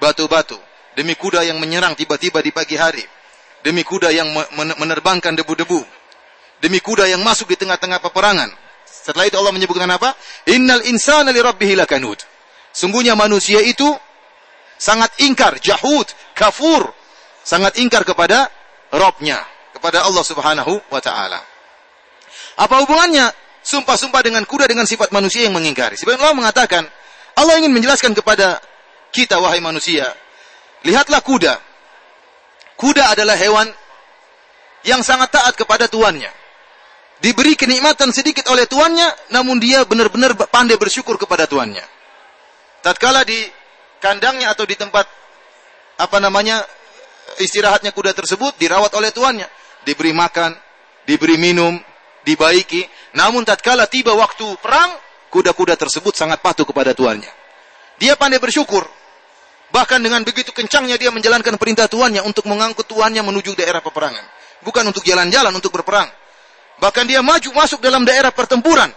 [0.00, 0.56] batu-batu.
[0.96, 3.04] Demi kuda yang menyerang tiba-tiba di pagi hari.
[3.60, 5.99] Demi kuda yang menerbangkan debu-debu
[6.60, 8.52] demi kuda yang masuk di tengah-tengah peperangan.
[8.84, 10.12] Setelah itu Allah menyebutkan apa?
[10.52, 12.20] Innal insana li rabbih lakanud.
[12.70, 13.88] Sungguhnya manusia itu
[14.76, 16.92] sangat ingkar, jahud, kafur,
[17.42, 18.46] sangat ingkar kepada
[18.90, 19.40] Robnya,
[19.72, 21.40] kepada Allah Subhanahu wa taala.
[22.60, 23.32] Apa hubungannya
[23.64, 25.96] sumpah-sumpah dengan kuda dengan sifat manusia yang mengingkari?
[25.96, 26.82] Sebenarnya Allah mengatakan,
[27.38, 28.60] Allah ingin menjelaskan kepada
[29.14, 30.10] kita wahai manusia,
[30.84, 31.54] lihatlah kuda.
[32.76, 33.68] Kuda adalah hewan
[34.82, 36.39] yang sangat taat kepada tuannya
[37.20, 41.84] diberi kenikmatan sedikit oleh tuannya, namun dia benar-benar pandai bersyukur kepada tuannya.
[42.80, 43.44] Tatkala di
[44.00, 45.04] kandangnya atau di tempat
[46.00, 46.64] apa namanya
[47.36, 49.46] istirahatnya kuda tersebut dirawat oleh tuannya,
[49.84, 50.56] diberi makan,
[51.04, 51.76] diberi minum,
[52.24, 52.88] dibaiki.
[53.16, 54.96] Namun tatkala tiba waktu perang,
[55.28, 57.28] kuda-kuda tersebut sangat patuh kepada tuannya.
[58.00, 58.88] Dia pandai bersyukur.
[59.70, 64.24] Bahkan dengan begitu kencangnya dia menjalankan perintah tuannya untuk mengangkut tuannya menuju daerah peperangan.
[64.66, 66.10] Bukan untuk jalan-jalan, untuk berperang.
[66.80, 68.88] Bahkan dia maju masuk dalam daerah pertempuran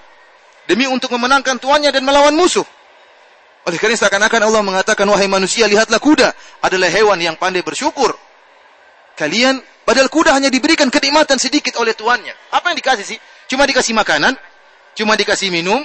[0.66, 2.64] demi untuk memenangkan tuannya dan melawan musuh.
[3.64, 6.32] Oleh karena seakan-akan Allah mengatakan wahai manusia lihatlah kuda
[6.64, 8.16] adalah hewan yang pandai bersyukur.
[9.16, 12.32] Kalian padahal kuda hanya diberikan kenikmatan sedikit oleh tuannya.
[12.52, 13.20] Apa yang dikasih sih?
[13.48, 14.36] Cuma dikasih makanan,
[14.96, 15.80] cuma dikasih minum,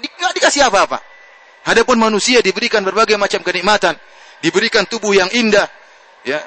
[0.00, 1.00] di, dikasih apa-apa.
[1.64, 3.96] Adapun manusia diberikan berbagai macam kenikmatan,
[4.44, 5.64] diberikan tubuh yang indah,
[6.24, 6.40] ya.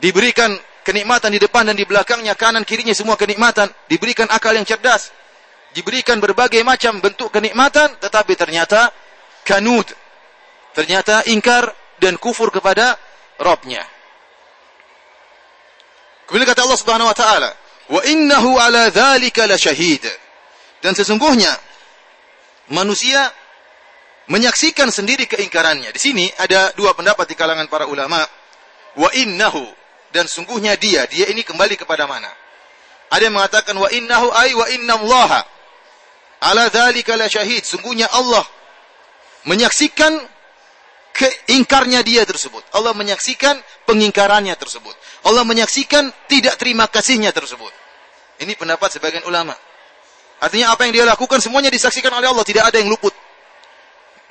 [0.00, 5.12] Diberikan kenikmatan di depan dan di belakangnya, kanan kirinya semua kenikmatan, diberikan akal yang cerdas,
[5.76, 8.90] diberikan berbagai macam bentuk kenikmatan, tetapi ternyata
[9.44, 9.86] kanud,
[10.74, 12.96] ternyata ingkar dan kufur kepada
[13.40, 13.80] Robnya.
[16.28, 17.50] Kemudian kata Allah Subhanahu Wa Taala,
[17.90, 20.04] wa innahu ala dzalika syahid.
[20.80, 21.50] Dan sesungguhnya
[22.72, 23.32] manusia
[24.30, 25.90] menyaksikan sendiri keingkarannya.
[25.90, 28.22] Di sini ada dua pendapat di kalangan para ulama.
[28.94, 29.79] Wa innahu
[30.10, 32.30] dan sungguhnya dia, dia ini kembali kepada mana?
[33.10, 35.40] Ada yang mengatakan wa innahu ay wa innallaha
[36.46, 37.62] ala dzalika la syahid.
[37.62, 38.42] Sungguhnya Allah
[39.46, 40.18] menyaksikan
[41.14, 42.62] keingkarnya dia tersebut.
[42.74, 44.94] Allah menyaksikan pengingkarannya tersebut.
[45.26, 47.70] Allah menyaksikan tidak terima kasihnya tersebut.
[48.42, 49.54] Ini pendapat sebagian ulama.
[50.40, 53.12] Artinya apa yang dia lakukan semuanya disaksikan oleh Allah, tidak ada yang luput.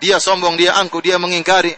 [0.02, 1.70] Dia sombong, dia angkuh, dia mengingkari,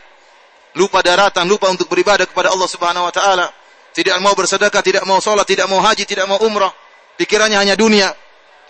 [0.79, 3.51] lupa daratan, lupa untuk beribadah kepada Allah Subhanahu wa taala
[3.91, 6.71] tidak mau bersedekah, tidak mau sholat, tidak mau haji, tidak mau umrah.
[7.19, 8.11] Pikirannya hanya dunia.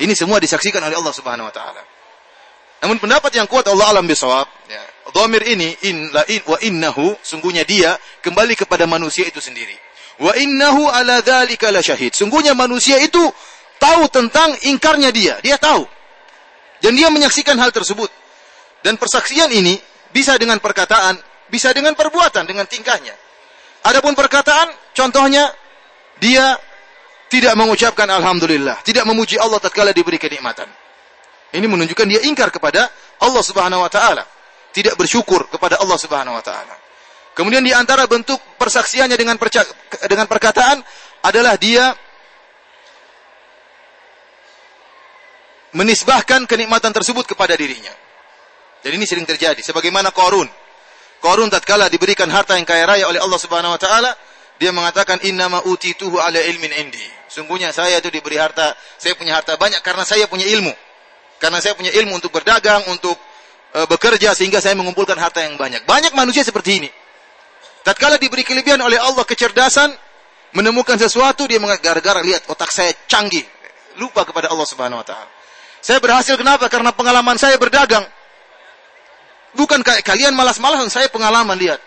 [0.01, 1.81] Ini semua disaksikan oleh Allah Subhanahu wa taala.
[2.81, 4.81] Namun pendapat yang kuat Allah alam bisawab, ya.
[5.11, 9.75] Dhamir ini in la in wa innahu sungguhnya dia kembali kepada manusia itu sendiri.
[10.17, 12.15] Wa innahu ala dzalika la syahid.
[12.15, 13.21] Sungguhnya manusia itu
[13.77, 15.85] tahu tentang ingkarnya dia, dia tahu.
[16.81, 18.09] Dan dia menyaksikan hal tersebut.
[18.81, 19.77] Dan persaksian ini
[20.09, 21.17] bisa dengan perkataan,
[21.49, 23.13] bisa dengan perbuatan, dengan tingkahnya.
[23.81, 25.49] Adapun perkataan, contohnya
[26.21, 26.57] dia
[27.31, 30.69] tidak mengucapkan alhamdulillah, tidak memuji Allah tatkala diberi kenikmatan.
[31.51, 32.87] Ini menunjukkan dia ingkar kepada
[33.19, 34.23] Allah Subhanahu wa taala
[34.71, 36.75] tidak bersyukur kepada Allah Subhanahu wa taala.
[37.35, 39.35] Kemudian di antara bentuk persaksiannya dengan
[40.07, 40.83] dengan perkataan
[41.23, 41.95] adalah dia
[45.71, 47.91] menisbahkan kenikmatan tersebut kepada dirinya.
[48.81, 50.47] Jadi ini sering terjadi sebagaimana Qarun.
[51.21, 54.11] Qarun tatkala diberikan harta yang kaya raya oleh Allah Subhanahu wa taala,
[54.57, 57.05] dia mengatakan innama utituhu ala ilmin indi.
[57.29, 60.73] Sungguhnya saya itu diberi harta, saya punya harta banyak karena saya punya ilmu.
[61.41, 63.17] Karena saya punya ilmu untuk berdagang, untuk
[63.73, 65.85] e, bekerja sehingga saya mengumpulkan harta yang banyak.
[65.89, 66.89] Banyak manusia seperti ini.
[67.81, 69.89] Tatkala diberi kelebihan oleh Allah kecerdasan,
[70.53, 73.45] menemukan sesuatu dia gara-gara lihat otak saya canggih,
[73.97, 75.29] lupa kepada Allah Subhanahu wa taala.
[75.81, 76.69] Saya berhasil kenapa?
[76.69, 78.05] Karena pengalaman saya berdagang.
[79.51, 81.79] Bukan kayak kalian malas-malasan, saya pengalaman lihat.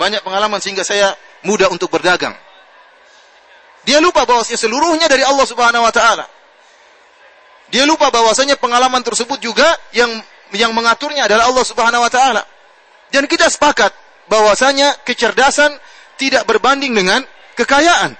[0.00, 1.14] Banyak pengalaman sehingga saya
[1.46, 2.34] mudah untuk berdagang.
[3.84, 6.26] Dia lupa bahwasanya seluruhnya dari Allah Subhanahu wa taala.
[7.70, 10.10] Dia lupa bahwasanya pengalaman tersebut juga yang
[10.50, 12.42] yang mengaturnya adalah Allah Subhanahu wa taala.
[13.10, 13.94] Dan kita sepakat
[14.26, 15.74] bahwasanya kecerdasan
[16.18, 17.22] tidak berbanding dengan
[17.54, 18.14] kekayaan.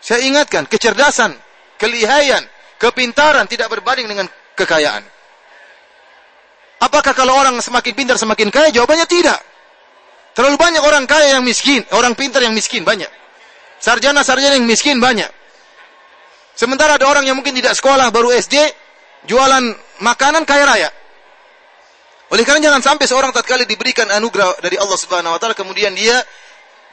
[0.00, 1.36] Saya ingatkan, kecerdasan,
[1.76, 2.40] kelihayan,
[2.80, 5.04] kepintaran tidak berbanding dengan kekayaan.
[6.80, 8.72] Apakah kalau orang semakin pintar semakin kaya?
[8.72, 9.36] Jawabannya tidak.
[10.32, 13.08] Terlalu banyak orang kaya yang miskin, orang pintar yang miskin banyak.
[13.80, 15.28] Sarjana-sarjana yang miskin banyak.
[16.56, 18.56] Sementara ada orang yang mungkin tidak sekolah, baru SD,
[19.28, 19.64] jualan
[20.00, 20.90] makanan kaya raya.
[22.30, 26.14] Oleh karena jangan sampai seorang tatkala diberikan anugerah dari Allah Subhanahu wa taala kemudian dia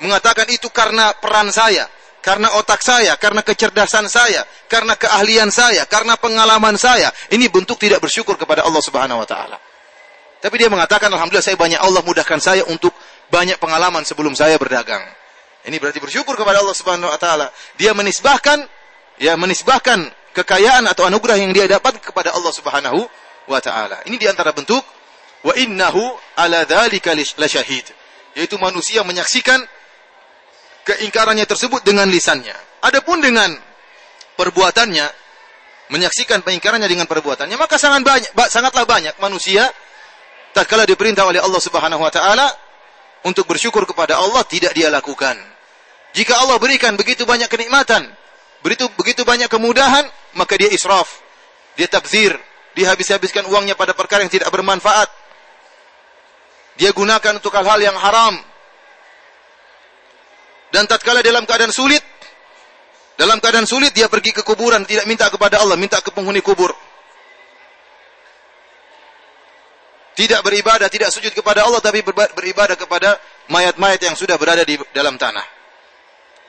[0.02, 1.86] mengatakan itu karena peran saya,
[2.26, 7.14] karena otak saya, karena kecerdasan saya, karena keahlian saya, karena pengalaman saya.
[7.30, 9.67] Ini bentuk tidak bersyukur kepada Allah Subhanahu wa taala.
[10.38, 12.94] Tapi dia mengatakan alhamdulillah saya banyak Allah mudahkan saya untuk
[13.34, 15.02] banyak pengalaman sebelum saya berdagang.
[15.66, 17.48] Ini berarti bersyukur kepada Allah Subhanahu wa taala.
[17.76, 18.64] Dia menisbahkan
[19.18, 23.02] ya menisbahkan kekayaan atau anugerah yang dia dapat kepada Allah Subhanahu
[23.50, 24.06] wa taala.
[24.06, 24.86] Ini di antara bentuk
[25.46, 26.02] Wa innahu
[26.36, 27.86] ala dzalika lasyahid.
[28.38, 29.64] Yaitu manusia menyaksikan
[30.86, 32.54] keingkarannya tersebut dengan lisannya.
[32.86, 33.50] Adapun dengan
[34.38, 35.08] perbuatannya,
[35.90, 39.66] menyaksikan pengingkarannya dengan perbuatannya, maka sangat banyak, sangatlah banyak manusia
[40.58, 42.50] tatkala diperintah oleh Allah Subhanahu wa taala
[43.22, 45.38] untuk bersyukur kepada Allah tidak dia lakukan.
[46.18, 48.10] Jika Allah berikan begitu banyak kenikmatan,
[48.66, 51.22] begitu begitu banyak kemudahan, maka dia israf,
[51.78, 52.34] dia tabzir,
[52.74, 55.14] dia habis-habiskan uangnya pada perkara yang tidak bermanfaat.
[56.82, 58.42] Dia gunakan untuk hal-hal yang haram.
[60.74, 62.02] Dan tatkala dalam keadaan sulit,
[63.18, 66.70] dalam keadaan sulit dia pergi ke kuburan, tidak minta kepada Allah, minta ke penghuni kubur.
[70.18, 72.02] Tidak beribadah, tidak sujud kepada Allah, tapi
[72.34, 73.22] beribadah kepada
[73.54, 75.46] mayat-mayat yang sudah berada di dalam tanah.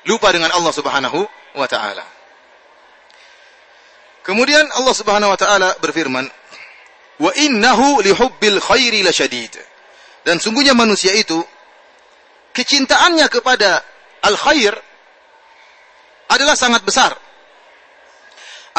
[0.08, 1.20] Lupa dengan Allah subhanahu
[1.52, 2.00] wa ta'ala.
[4.24, 6.24] Kemudian Allah subhanahu wa ta'ala berfirman,
[7.20, 9.60] Wa innahu lihubbil khairi lasyadid.
[10.24, 11.36] Dan sungguhnya manusia itu
[12.56, 13.84] kecintaannya kepada
[14.24, 14.72] al-khair
[16.32, 17.12] adalah sangat besar.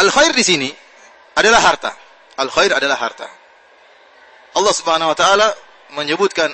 [0.01, 0.69] Al-khair di sini
[1.37, 1.93] adalah harta.
[2.41, 3.38] Al-khair adalah harta.
[4.55, 5.47] Allah Subhanahu wa taala
[5.93, 6.49] menyebutkan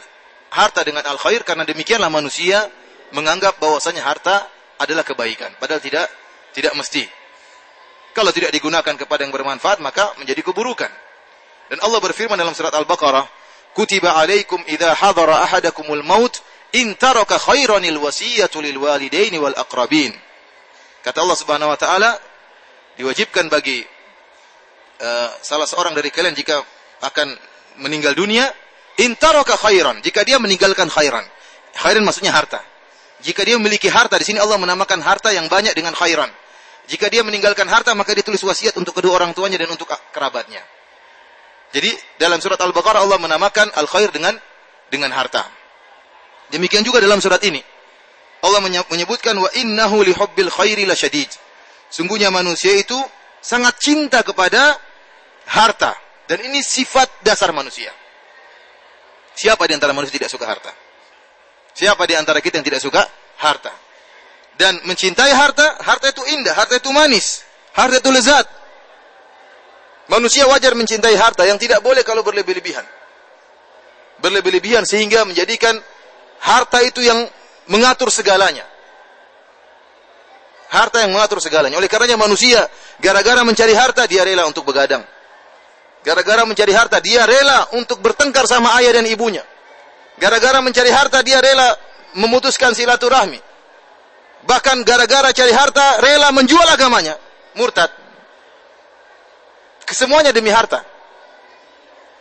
[0.52, 2.68] harta dengan al-khair karena demikianlah manusia
[3.12, 4.48] menganggap bahwasanya harta
[4.80, 6.08] adalah kebaikan, padahal tidak
[6.52, 7.04] tidak mesti.
[8.16, 10.88] Kalau tidak digunakan kepada yang bermanfaat maka menjadi keburukan.
[11.68, 13.28] Dan Allah berfirman dalam surat Al-Baqarah,
[13.76, 16.40] kutiba alaikum idza hadara ahadakumul maut
[16.72, 20.16] in taraka khairanil wasiyatu lil walidaini wal aqrabin.
[21.04, 22.16] Kata Allah Subhanahu wa taala
[22.96, 23.84] diwajibkan bagi
[25.04, 26.64] uh, salah seorang dari kalian jika
[27.04, 27.36] akan
[27.80, 28.48] meninggal dunia
[29.02, 31.24] in taraka khairan jika dia meninggalkan khairan.
[31.76, 32.64] Khairan maksudnya harta.
[33.24, 36.30] Jika dia memiliki harta di sini Allah menamakan harta yang banyak dengan khairan.
[36.86, 40.62] Jika dia meninggalkan harta maka dia tulis wasiat untuk kedua orang tuanya dan untuk kerabatnya.
[41.74, 44.38] Jadi dalam surat Al-Baqarah Allah menamakan al-khair dengan
[44.88, 45.44] dengan harta.
[46.54, 47.60] Demikian juga dalam surat ini.
[48.46, 51.28] Allah menyebutkan wa innahu lihubbil khairi lasyadid.
[51.90, 52.96] Sungguhnya manusia itu
[53.42, 54.78] sangat cinta kepada
[55.50, 57.94] harta dan ini sifat dasar manusia.
[59.36, 60.72] Siapa di antara manusia tidak suka harta?
[61.76, 63.04] Siapa di antara kita yang tidak suka
[63.44, 63.74] harta?
[64.56, 67.44] Dan mencintai harta, harta itu indah, harta itu manis,
[67.76, 68.48] harta itu lezat.
[70.08, 72.86] Manusia wajar mencintai harta yang tidak boleh kalau berlebih-lebihan.
[74.24, 75.76] Berlebih-lebihan sehingga menjadikan
[76.40, 77.28] harta itu yang
[77.68, 78.64] mengatur segalanya.
[80.72, 81.76] Harta yang mengatur segalanya.
[81.76, 82.64] Oleh karenanya manusia
[83.04, 85.04] gara-gara mencari harta dia rela untuk begadang.
[86.06, 89.42] Gara-gara mencari harta dia rela untuk bertengkar sama ayah dan ibunya.
[90.22, 91.74] Gara-gara mencari harta dia rela
[92.14, 93.42] memutuskan silaturahmi.
[94.46, 97.18] Bahkan gara-gara cari harta rela menjual agamanya.
[97.58, 97.90] Murtad.
[99.90, 100.86] Kesemuanya demi harta.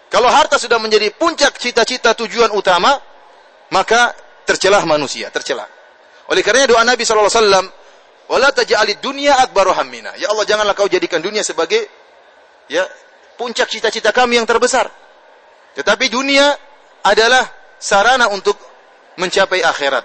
[0.09, 2.97] Kalau harta sudah menjadi puncak cita-cita tujuan utama,
[3.68, 4.16] maka
[4.49, 5.68] tercelah manusia, tercelah.
[6.33, 7.66] Oleh karenanya doa Nabi sallallahu alaihi wasallam,
[8.33, 11.85] "Wala taj'alid dunya akbaru hammina." Ya Allah, janganlah kau jadikan dunia sebagai
[12.70, 12.87] ya
[13.37, 14.90] puncak cita-cita kami yang terbesar.
[15.75, 16.55] Tetapi dunia
[17.03, 17.44] adalah
[17.79, 18.57] sarana untuk
[19.18, 20.05] mencapai akhirat.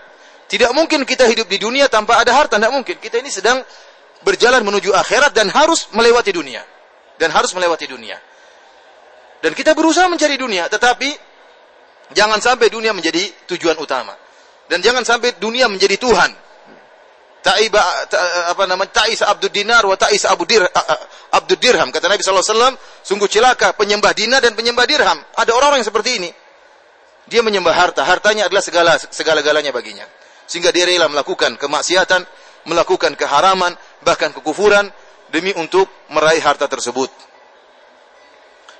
[0.50, 2.98] Tidak mungkin kita hidup di dunia tanpa ada harta, tidak mungkin.
[2.98, 3.62] Kita ini sedang
[4.26, 6.65] berjalan menuju akhirat dan harus melewati dunia.
[7.22, 8.18] Dan harus melewati dunia.
[9.39, 11.15] Dan kita berusaha mencari dunia, tetapi
[12.12, 14.18] jangan sampai dunia menjadi tujuan utama.
[14.68, 16.32] Dan jangan sampai dunia menjadi Tuhan.
[17.39, 17.80] Ta'iba
[18.12, 18.91] ta, apa namanya?
[19.04, 20.63] Ta'is abdud dinar wa ta'is abdud dir,
[21.32, 21.88] abdud dirham.
[21.88, 25.17] Kata Nabi sallallahu alaihi wasallam, sungguh celaka penyembah dinar dan penyembah dirham.
[25.39, 26.32] Ada orang-orang yang seperti ini.
[27.30, 30.04] Dia menyembah harta, hartanya adalah segala segala-galanya baginya
[30.49, 32.25] sehingga dia rela melakukan kemaksiatan,
[32.65, 34.89] melakukan keharaman, bahkan kekufuran
[35.30, 37.13] demi untuk meraih harta tersebut.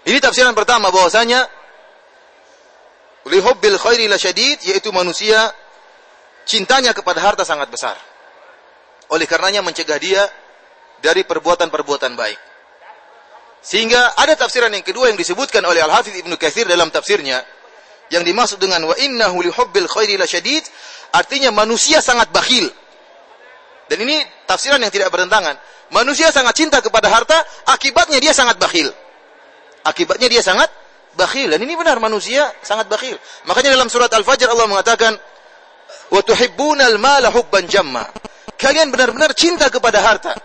[0.10, 1.46] Ini tafsiran pertama bahwasanya
[3.30, 5.54] lihubbil khairi syadid yaitu manusia
[6.50, 7.94] cintanya kepada harta sangat besar.
[9.10, 10.22] Oleh karenanya mencegah dia
[11.02, 12.40] dari perbuatan-perbuatan baik.
[13.60, 17.44] Sehingga ada tafsiran yang kedua yang disebutkan oleh Al-Hafidz Ibnu Katsir dalam tafsirnya
[18.10, 20.64] yang dimaksud dengan wa innahu lihubbil khairi syadid
[21.10, 22.70] Artinya manusia sangat bakhil.
[23.90, 25.58] Dan ini tafsiran yang tidak bertentangan.
[25.90, 27.34] Manusia sangat cinta kepada harta,
[27.66, 28.94] akibatnya dia sangat bakhil.
[29.82, 30.70] Akibatnya dia sangat
[31.18, 31.50] bakhil.
[31.50, 33.18] Dan ini benar manusia sangat bakhil.
[33.50, 35.18] Makanya dalam surat Al-Fajr Allah mengatakan,
[36.14, 38.06] "Wa tuhibbunal mala hubban jamma."
[38.60, 40.36] Kalian benar-benar cinta kepada harta.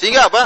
[0.00, 0.42] Sehingga apa?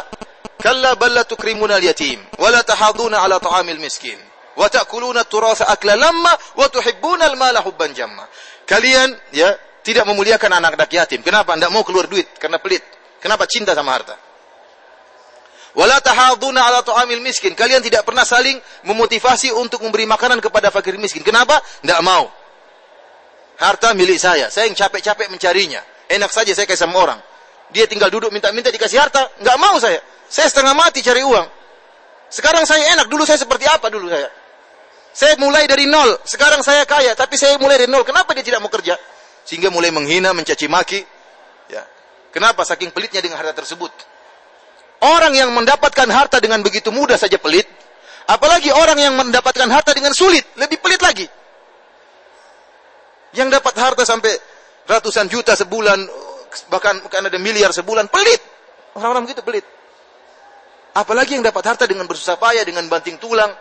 [0.59, 4.19] Kalla balla tukrimunal yatim wa la tahaduna ala ta'amil miskin
[4.59, 8.27] wa ta'kuluna turatha akla lamma wa tuhibbuna al-mala hubban jamma.
[8.67, 9.55] Kalian ya
[9.87, 11.23] tidak memuliakan anak-anak yatim.
[11.23, 11.55] Kenapa?
[11.55, 12.83] Tidak mau keluar duit karena pelit.
[13.23, 13.47] Kenapa?
[13.47, 14.19] Cinta sama harta.
[15.79, 17.55] Wala tahaduna ala ta'amil miskin.
[17.55, 21.23] Kalian tidak pernah saling memotivasi untuk memberi makanan kepada fakir miskin.
[21.23, 21.63] Kenapa?
[21.63, 22.27] Tidak mau.
[23.59, 24.47] Harta milik saya.
[24.49, 25.83] Saya yang capek-capek mencarinya.
[26.07, 27.21] Enak saja saya kasih sama orang.
[27.75, 29.29] Dia tinggal duduk minta-minta dikasih harta.
[29.43, 29.99] Nggak mau saya.
[30.31, 31.47] Saya setengah mati cari uang.
[32.31, 33.11] Sekarang saya enak.
[33.11, 34.31] Dulu saya seperti apa dulu saya?
[35.19, 38.07] Saya mulai dari nol, sekarang saya kaya, tapi saya mulai dari nol.
[38.07, 38.95] Kenapa dia tidak mau kerja?
[39.43, 41.03] Sehingga mulai menghina, mencaci maki.
[41.67, 41.83] Ya.
[42.31, 42.63] Kenapa?
[42.63, 43.91] Saking pelitnya dengan harta tersebut.
[45.03, 47.67] Orang yang mendapatkan harta dengan begitu mudah saja pelit,
[48.31, 51.27] apalagi orang yang mendapatkan harta dengan sulit, lebih pelit lagi.
[53.39, 54.35] Yang dapat harta sampai
[54.91, 55.99] ratusan juta sebulan,
[56.67, 58.43] bahkan bukan ada miliar sebulan, pelit.
[58.99, 59.63] Orang-orang begitu pelit.
[60.99, 63.55] Apalagi yang dapat harta dengan bersusah payah, dengan banting tulang,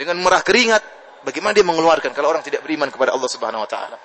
[0.00, 0.80] dengan merah keringat,
[1.28, 4.00] bagaimana dia mengeluarkan kalau orang tidak beriman kepada Allah Subhanahu wa taala?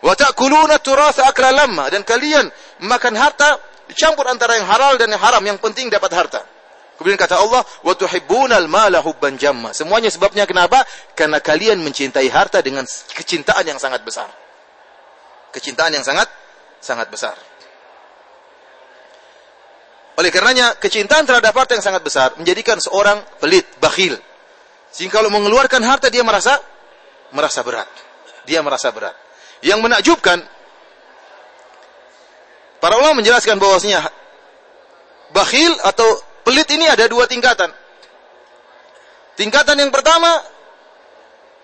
[0.00, 2.48] Wa ta'kuluna turatha akla lamma dan kalian
[2.88, 6.40] makan harta dicampur antara yang halal dan yang haram, yang penting dapat harta.
[6.98, 10.82] Kemudian kata Allah, "Wa tuhibbunal mala hubban jamma." Semuanya sebabnya kenapa?
[11.14, 12.82] Karena kalian mencintai harta dengan
[13.14, 14.26] kecintaan yang sangat besar.
[15.54, 16.26] Kecintaan yang sangat
[16.82, 17.38] sangat besar.
[20.18, 24.18] Oleh karenanya, kecintaan terhadap harta yang sangat besar menjadikan seorang pelit, bakhil.
[24.90, 26.58] Sehingga kalau mengeluarkan harta dia merasa
[27.30, 27.86] merasa berat.
[28.42, 29.14] Dia merasa berat.
[29.62, 30.42] Yang menakjubkan
[32.82, 34.10] para ulama menjelaskan bahwasanya
[35.30, 36.08] bakhil atau
[36.48, 37.68] pelit ini ada dua tingkatan.
[39.36, 40.40] Tingkatan yang pertama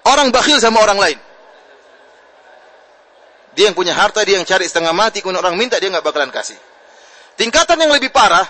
[0.05, 1.19] orang bakhil sama orang lain.
[3.57, 6.29] Dia yang punya harta, dia yang cari setengah mati, kemudian orang minta dia nggak bakalan
[6.29, 6.61] kasih.
[7.41, 8.45] Tingkatan yang lebih parah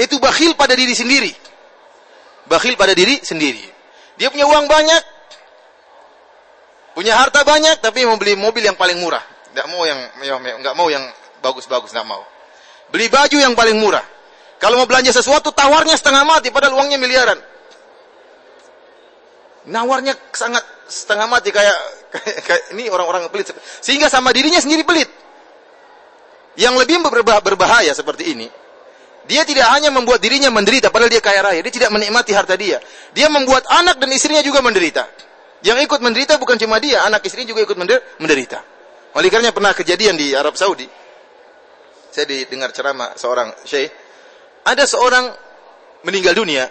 [0.00, 1.30] itu bakhil pada diri sendiri.
[2.48, 3.60] Bakhil pada diri sendiri.
[4.16, 5.02] Dia punya uang banyak,
[6.96, 9.22] punya harta banyak, tapi mau beli mobil yang paling murah.
[9.52, 10.00] Tidak mau yang
[10.64, 11.04] nggak mau yang
[11.44, 12.24] bagus-bagus, nggak mau.
[12.88, 14.17] Beli baju yang paling murah.
[14.58, 17.38] Kalau mau belanja sesuatu, tawarnya setengah mati, padahal uangnya miliaran.
[19.70, 21.78] Nawarnya sangat setengah mati kayak,
[22.10, 23.54] kayak, kayak ini orang-orang pelit.
[23.78, 25.06] Sehingga sama dirinya sendiri pelit.
[26.58, 27.06] Yang lebih
[27.44, 28.50] berbahaya seperti ini,
[29.28, 32.82] dia tidak hanya membuat dirinya menderita padahal dia kaya raya, dia tidak menikmati harta dia.
[33.14, 35.06] Dia membuat anak dan istrinya juga menderita.
[35.62, 37.76] Yang ikut menderita bukan cuma dia, anak istrinya juga ikut
[38.18, 38.58] menderita.
[39.14, 40.88] Oleh karena pernah kejadian di Arab Saudi.
[42.08, 44.07] Saya didengar ceramah seorang syekh.
[44.68, 45.32] Ada seorang
[46.04, 46.68] meninggal dunia,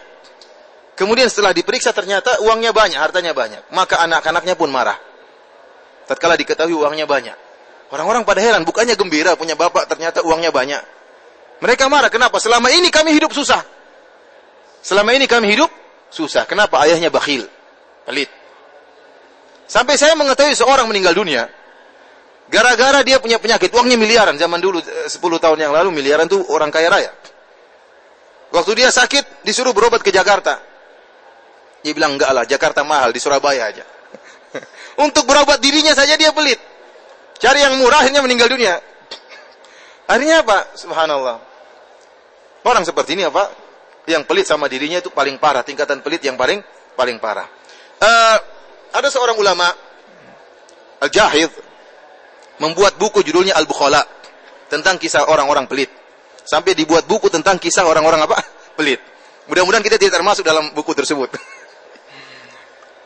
[0.93, 5.01] kemudian setelah diperiksa ternyata uangnya banyak, hartanya banyak, maka anak-anaknya pun marah.
[6.05, 7.33] Tatkala diketahui uangnya banyak.
[7.89, 10.79] Orang-orang pada heran, bukannya gembira punya bapak ternyata uangnya banyak.
[11.57, 12.37] Mereka marah, kenapa?
[12.37, 13.65] Selama ini kami hidup susah.
[14.85, 15.71] Selama ini kami hidup
[16.13, 16.45] susah.
[16.45, 17.49] Kenapa ayahnya bakhil?
[18.05, 18.29] Pelit.
[19.67, 21.49] Sampai saya mengetahui seorang meninggal dunia,
[22.47, 24.37] gara-gara dia punya penyakit, uangnya miliaran.
[24.39, 27.11] Zaman dulu, 10 eh, tahun yang lalu, miliaran tuh orang kaya raya.
[28.51, 30.59] Waktu dia sakit, disuruh berobat ke Jakarta.
[31.83, 33.83] Dia bilang, enggak lah, Jakarta mahal, di Surabaya aja.
[35.05, 36.57] Untuk berobat dirinya saja dia pelit.
[37.37, 38.81] Cari yang murah, akhirnya meninggal dunia.
[40.07, 40.73] Akhirnya apa?
[40.73, 41.37] Subhanallah.
[42.63, 43.51] Orang seperti ini apa?
[44.07, 45.61] Yang pelit sama dirinya itu paling parah.
[45.61, 46.63] Tingkatan pelit yang paling
[46.95, 47.45] paling parah.
[47.99, 48.37] Uh,
[48.95, 49.67] ada seorang ulama
[51.03, 51.51] Al-Jahid
[52.57, 54.01] membuat buku judulnya Al-Bukhala
[54.71, 55.91] tentang kisah orang-orang pelit.
[56.47, 58.39] Sampai dibuat buku tentang kisah orang-orang apa?
[58.79, 59.03] Pelit.
[59.51, 61.27] Mudah-mudahan kita tidak termasuk dalam buku tersebut.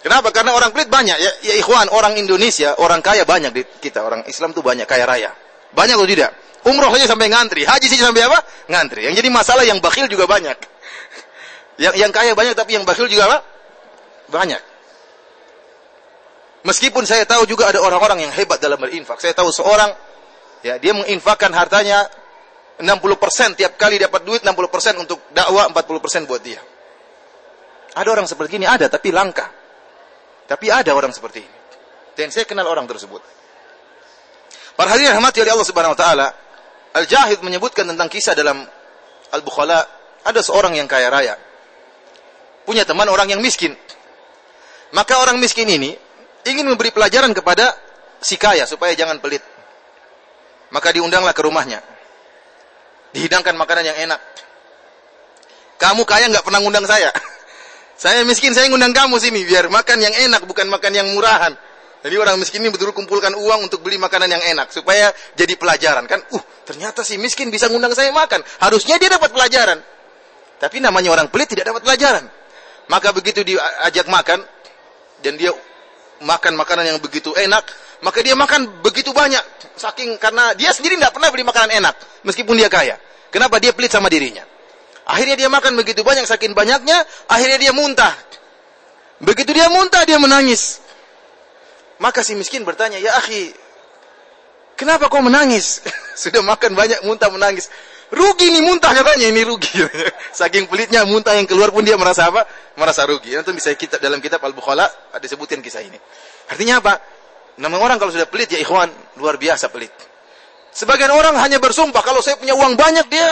[0.05, 0.29] Kenapa?
[0.29, 1.17] Karena orang pelit banyak.
[1.17, 4.05] Ya, ya ikhwan, orang Indonesia, orang kaya banyak di kita.
[4.05, 5.33] Orang Islam tuh banyak, kaya raya.
[5.73, 6.31] Banyak atau tidak?
[6.61, 7.65] Umroh saja sampai ngantri.
[7.65, 8.37] Haji saja sampai apa?
[8.69, 9.09] Ngantri.
[9.09, 10.57] Yang jadi masalah yang bakhil juga banyak.
[11.81, 13.37] Yang, yang kaya banyak, tapi yang bakhil juga apa?
[14.29, 14.61] Banyak.
[16.61, 19.17] Meskipun saya tahu juga ada orang-orang yang hebat dalam berinfak.
[19.17, 19.89] Saya tahu seorang,
[20.61, 22.05] ya dia menginfakkan hartanya
[22.81, 26.61] 60% tiap kali dapat duit 60% untuk dakwah 40% buat dia.
[27.95, 29.47] Ada orang seperti ini ada tapi langka.
[30.47, 31.57] Tapi ada orang seperti ini.
[32.15, 33.23] Dan saya kenal orang tersebut.
[34.75, 36.27] Para hadirin rahmati oleh Allah Subhanahu wa taala,
[36.91, 38.63] Al-Jahid menyebutkan tentang kisah dalam
[39.31, 39.79] Al-Bukhala,
[40.27, 41.35] ada seorang yang kaya raya.
[42.67, 43.75] Punya teman orang yang miskin.
[44.91, 45.95] Maka orang miskin ini
[46.43, 47.71] ingin memberi pelajaran kepada
[48.19, 49.43] si kaya supaya jangan pelit.
[50.71, 51.79] Maka diundanglah ke rumahnya.
[53.11, 54.19] Dihidangkan makanan yang enak.
[55.81, 57.11] Kamu kaya nggak pernah ngundang saya.
[58.01, 61.53] Saya miskin, saya ngundang kamu sini biar makan yang enak, bukan makan yang murahan.
[62.01, 66.09] Jadi orang miskin ini betul kumpulkan uang untuk beli makanan yang enak supaya jadi pelajaran
[66.09, 66.17] kan.
[66.33, 68.41] Uh, ternyata si miskin bisa ngundang saya makan.
[68.57, 69.77] Harusnya dia dapat pelajaran.
[70.57, 72.25] Tapi namanya orang pelit tidak dapat pelajaran.
[72.89, 74.41] Maka begitu diajak makan
[75.21, 75.53] dan dia
[76.25, 77.69] makan makanan yang begitu enak,
[78.01, 79.41] maka dia makan begitu banyak.
[79.77, 81.95] Saking karena dia sendiri tidak pernah beli makanan enak
[82.25, 82.97] meskipun dia kaya.
[83.31, 84.43] Kenapa dia pelit sama dirinya?
[85.07, 88.13] Akhirnya dia makan begitu banyak, saking banyaknya, akhirnya dia muntah.
[89.21, 90.81] Begitu dia muntah, dia menangis.
[91.97, 93.53] Maka si miskin bertanya, ya akhi,
[94.77, 95.81] kenapa kau menangis?
[96.21, 97.69] Sudah makan banyak, muntah menangis.
[98.11, 99.71] Rugi nih muntah katanya, ini rugi.
[100.39, 102.43] Saking pelitnya muntah yang keluar pun dia merasa apa?
[102.75, 103.31] Merasa rugi.
[103.31, 104.83] Itu bisa kita dalam kitab Al-Bukhala
[105.15, 105.95] ada sebutin kisah ini.
[106.51, 106.99] Artinya apa?
[107.59, 108.87] Nama orang kalau sudah pelit ya ikhwan,
[109.19, 109.91] luar biasa pelit.
[110.71, 113.27] Sebagian orang hanya bersumpah kalau saya punya uang banyak dia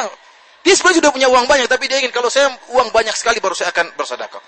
[0.60, 3.56] dia sebenarnya sudah punya uang banyak, tapi dia ingin kalau saya uang banyak sekali baru
[3.56, 4.44] saya akan bersedekah.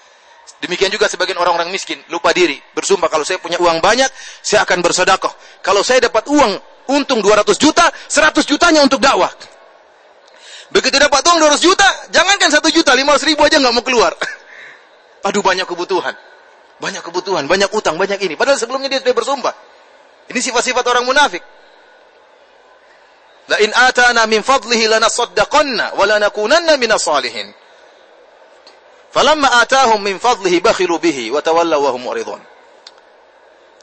[0.59, 4.11] Demikian juga sebagian orang-orang miskin, lupa diri, bersumpah kalau saya punya uang banyak,
[4.43, 5.31] saya akan bersedekah.
[5.63, 6.51] Kalau saya dapat uang
[6.91, 9.31] untung 200 juta, 100 jutanya untuk dakwah.
[10.69, 14.11] Begitu dapat uang 200 juta, jangankan 1 juta, 500 ribu aja nggak mau keluar.
[15.27, 16.13] Aduh banyak kebutuhan.
[16.81, 18.33] Banyak kebutuhan, banyak utang, banyak ini.
[18.33, 19.53] Padahal sebelumnya dia sudah bersumpah.
[20.33, 21.45] Ini sifat-sifat orang munafik.
[23.53, 27.53] La in atana min fadlihi lanasaddaqanna wa lanakunanna minas salihin.
[29.13, 32.41] Falamma atahum min fadlihi bakhilu bihi wa tawallaw wa hum muridun.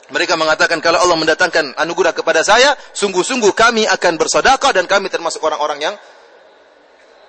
[0.09, 5.39] Mereka mengatakan kalau Allah mendatangkan anugerah kepada saya, sungguh-sungguh kami akan bersedekah dan kami termasuk
[5.45, 5.95] orang-orang yang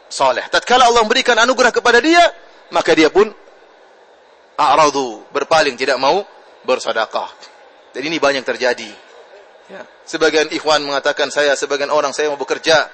[0.09, 0.49] saleh.
[0.49, 2.25] Tatkala Allah memberikan anugerah kepada dia,
[2.73, 3.29] maka dia pun
[4.61, 6.21] a'radu, berpaling tidak mau
[6.69, 7.33] bersedekah.
[7.97, 8.91] Dan ini banyak terjadi.
[9.73, 9.83] Ya.
[10.05, 12.93] Sebagian ikhwan mengatakan saya, sebagian orang saya mau bekerja.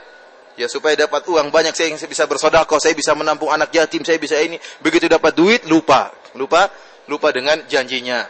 [0.57, 4.17] Ya supaya dapat uang banyak saya yang bisa bersodakoh, saya bisa menampung anak yatim, saya
[4.17, 4.57] bisa ini.
[4.81, 6.73] Begitu dapat duit lupa, lupa,
[7.13, 8.25] lupa dengan janjinya.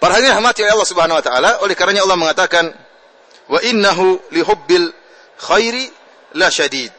[0.00, 2.64] Para hadirin rahmati Allah Subhanahu wa taala, oleh karenanya Allah mengatakan
[3.44, 4.88] wa innahu lihubbil
[5.36, 5.84] khairi
[6.40, 6.92] la syadid.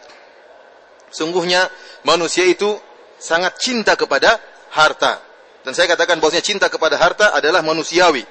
[1.09, 1.65] Sungguhnya
[2.05, 2.69] manusia itu
[3.17, 4.37] sangat cinta kepada
[4.73, 5.21] harta.
[5.63, 8.25] Dan saya katakan bahwasanya cinta kepada harta adalah manusiawi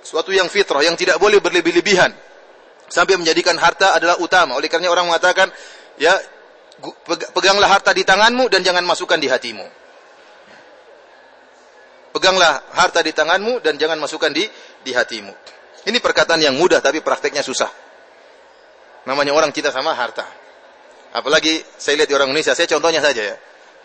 [0.00, 2.12] suatu yang fitrah yang tidak boleh berlebih-lebihan
[2.90, 4.56] sampai menjadikan harta adalah utama.
[4.56, 5.52] Oleh karena orang mengatakan,
[6.00, 6.16] ya
[7.36, 9.66] peganglah harta di tanganmu dan jangan masukkan di hatimu.
[12.10, 14.42] Peganglah harta di tanganmu dan jangan masukkan di
[14.82, 15.30] di hatimu.
[15.86, 17.70] Ini perkataan yang mudah tapi prakteknya susah.
[19.06, 20.26] Namanya orang cinta sama harta.
[21.14, 23.36] Apalagi saya lihat di orang Indonesia, saya contohnya saja ya.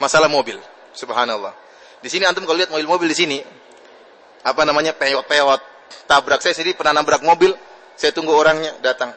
[0.01, 0.59] Masalah mobil.
[0.95, 1.53] Subhanallah.
[1.99, 3.37] Di sini antum kalau lihat mobil-mobil di sini
[4.45, 5.61] apa namanya peyot-peyot,
[6.07, 7.51] tabrak saya sendiri pernah nabrak mobil
[7.95, 9.11] saya tunggu orangnya datang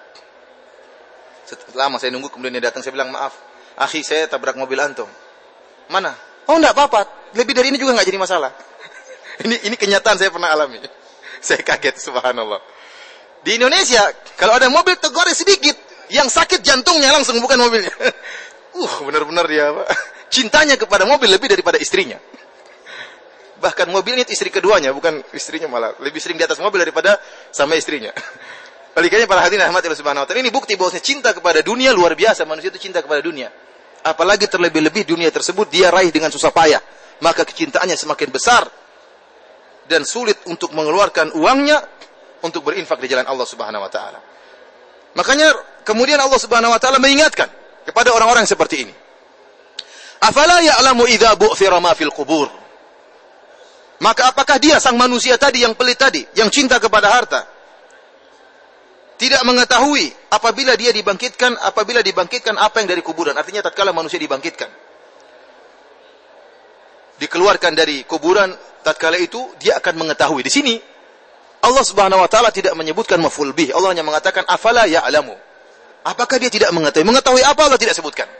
[1.76, 3.32] lama saya nunggu kemudian dia datang saya bilang maaf
[3.80, 5.08] akhi saya tabrak mobil antum
[5.88, 6.12] Mana?
[6.48, 7.32] Oh, enggak apa-apa.
[7.32, 8.52] Lebih dari ini juga enggak jadi masalah.
[9.44, 10.80] ini ini kenyataan saya pernah alami.
[11.46, 12.60] saya kaget subhanallah.
[13.40, 14.04] Di Indonesia,
[14.36, 15.76] kalau ada mobil tegornya sedikit,
[16.12, 17.92] yang sakit jantungnya langsung bukan mobilnya.
[18.76, 19.84] uh, benar-benar dia apa?
[20.28, 22.20] Cintanya kepada mobil lebih daripada istrinya.
[23.58, 25.96] Bahkan mobilnya istri keduanya, bukan istrinya malah.
[25.98, 27.18] Lebih sering di atas mobil daripada
[27.50, 28.14] sama istrinya.
[28.98, 30.42] Oleh para hadirin rahmatillah subhanahu wa ta'ala.
[30.42, 32.46] Ini bukti bahwasanya cinta kepada dunia luar biasa.
[32.46, 33.50] Manusia itu cinta kepada dunia.
[34.02, 36.82] Apalagi terlebih-lebih dunia tersebut dia raih dengan susah payah.
[37.22, 38.66] Maka kecintaannya semakin besar.
[39.86, 41.78] Dan sulit untuk mengeluarkan uangnya
[42.42, 44.20] untuk berinfak di jalan Allah subhanahu wa ta'ala.
[45.14, 45.48] Makanya
[45.82, 47.48] kemudian Allah subhanahu wa ta'ala mengingatkan
[47.86, 48.94] kepada orang-orang seperti ini.
[50.18, 52.50] Afala ya'lamu idza bu'thira ma fil qubur.
[53.98, 57.42] Maka apakah dia sang manusia tadi yang pelit tadi, yang cinta kepada harta,
[59.18, 63.34] tidak mengetahui apabila dia dibangkitkan, apabila dibangkitkan apa yang dari kuburan.
[63.34, 64.70] Artinya tatkala manusia dibangkitkan.
[67.18, 68.54] Dikeluarkan dari kuburan,
[68.86, 70.46] tatkala itu dia akan mengetahui.
[70.46, 70.74] Di sini
[71.66, 73.74] Allah Subhanahu wa taala tidak menyebutkan maf'ul bih.
[73.74, 75.34] Allah hanya mengatakan afala ya'lamu.
[76.06, 77.02] Apakah dia tidak mengetahui?
[77.02, 78.30] Mengetahui apa Allah tidak sebutkan.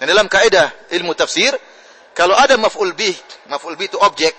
[0.00, 1.52] Dan dalam kaidah ilmu tafsir,
[2.16, 3.14] kalau ada maf'ul bih,
[3.52, 4.32] maf'ul bih itu objek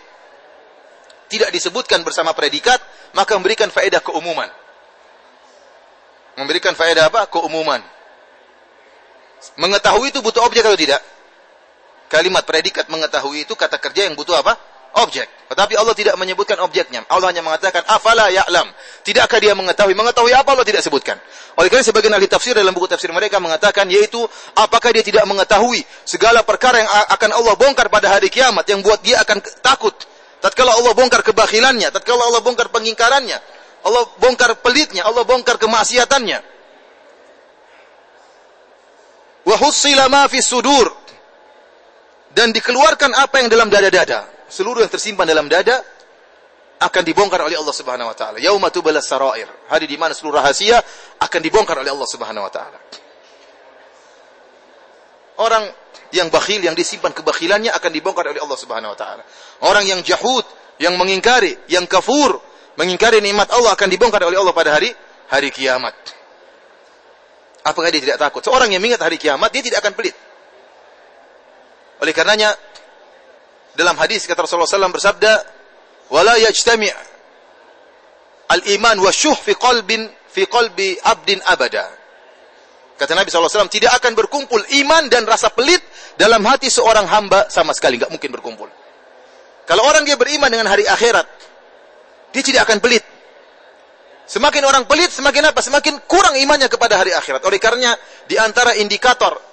[1.31, 2.83] tidak disebutkan bersama predikat,
[3.15, 4.51] maka memberikan faedah keumuman.
[6.35, 7.23] Memberikan faedah apa?
[7.31, 7.79] Keumuman.
[9.55, 10.99] Mengetahui itu butuh objek atau tidak?
[12.11, 14.59] Kalimat predikat mengetahui itu kata kerja yang butuh apa?
[14.91, 15.27] Objek.
[15.47, 17.07] Tetapi Allah tidak menyebutkan objeknya.
[17.07, 18.67] Allah hanya mengatakan afala ya'lam.
[19.07, 19.95] Tidakkah dia mengetahui?
[19.95, 21.15] Mengetahui apa Allah tidak sebutkan.
[21.55, 24.19] Oleh karena sebagian ahli tafsir dalam buku tafsir mereka mengatakan yaitu
[24.55, 29.03] apakah dia tidak mengetahui segala perkara yang akan Allah bongkar pada hari kiamat yang buat
[29.03, 29.95] dia akan takut
[30.41, 33.37] tatkala Allah bongkar kebakhilannya, tatkala Allah bongkar pengingkarannya,
[33.85, 36.39] Allah bongkar pelitnya, Allah bongkar kemaksiatannya.
[39.45, 40.99] Wa hussila ma fi sudur.
[42.31, 44.23] Dan dikeluarkan apa yang dalam dada-dada.
[44.51, 45.79] Seluruh yang tersimpan dalam dada
[46.81, 48.37] akan dibongkar oleh Allah Subhanahu wa taala.
[48.43, 49.47] Yauma tubalas sarair.
[49.71, 50.75] Hari di mana seluruh rahasia
[51.23, 52.79] akan dibongkar oleh Allah Subhanahu wa taala.
[55.39, 55.63] Orang
[56.11, 59.23] yang bakhil, yang disimpan kebakhilannya akan dibongkar oleh Allah Subhanahu wa taala.
[59.63, 60.43] Orang yang jahud,
[60.81, 62.43] yang mengingkari, yang kafur,
[62.75, 64.91] mengingkari nikmat Allah akan dibongkar oleh Allah pada hari
[65.31, 65.95] hari kiamat.
[67.61, 68.41] Apakah dia tidak takut?
[68.41, 70.17] Seorang yang mengingat hari kiamat, dia tidak akan pelit.
[72.01, 72.57] Oleh karenanya,
[73.75, 75.31] dalam hadis kata Rasulullah SAW bersabda,
[76.11, 76.91] "Wala yajtami'
[78.51, 81.87] al-iman wa syuh fi qalbin fi qalbi abdin abada."
[83.01, 85.81] Kata Nabi SAW, tidak akan berkumpul iman dan rasa pelit
[86.21, 87.97] dalam hati seorang hamba sama sekali.
[87.97, 88.69] Nggak mungkin berkumpul.
[89.65, 91.25] Kalau orang dia beriman dengan hari akhirat,
[92.29, 93.01] dia tidak akan pelit.
[94.29, 95.65] Semakin orang pelit, semakin apa?
[95.65, 97.41] Semakin kurang imannya kepada hari akhirat.
[97.41, 97.97] Oleh karenanya,
[98.29, 99.50] di antara indikator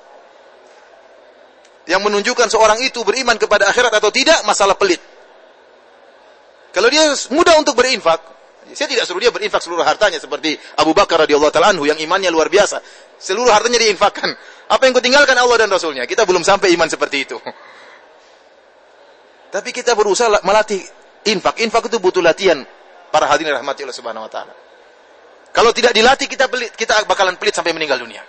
[1.89, 5.01] yang menunjukkan seorang itu beriman kepada akhirat atau tidak, masalah pelit.
[6.68, 8.20] Kalau dia mudah untuk berinfak,
[8.76, 12.28] saya tidak suruh dia berinfak seluruh hartanya seperti Abu Bakar radhiyallahu taala anhu yang imannya
[12.28, 12.84] luar biasa.
[13.16, 14.28] Seluruh hartanya diinfakkan.
[14.68, 16.05] Apa yang kutinggalkan Allah dan Rasulnya?
[16.05, 17.41] Kita belum sampai iman seperti itu.
[19.55, 20.84] Tapi kita berusaha melatih
[21.32, 21.64] infak.
[21.64, 22.61] Infak itu butuh latihan.
[23.09, 24.53] Para hadirin rahmati Allah subhanahu wa ta'ala.
[25.57, 28.20] Kalau tidak dilatih, kita pelit, kita bakalan pelit sampai meninggal dunia.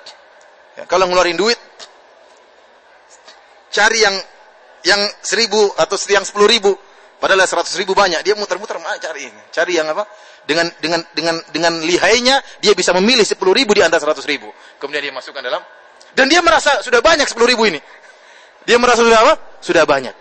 [0.79, 1.59] Ya, kalau ngeluarin duit,
[3.69, 4.15] cari yang
[4.83, 6.73] yang seribu atau yang sepuluh ribu.
[7.19, 8.23] Padahal seratus ribu banyak.
[8.23, 9.41] Dia muter-muter, cari ini.
[9.51, 10.07] Cari yang apa?
[10.49, 14.49] dengan dengan dengan dengan lihainya dia bisa memilih sepuluh ribu di antara seratus ribu.
[14.81, 15.61] Kemudian dia masukkan dalam
[16.17, 17.77] dan dia merasa sudah banyak sepuluh ribu ini.
[18.65, 19.33] Dia merasa sudah apa?
[19.61, 20.15] Sudah banyak.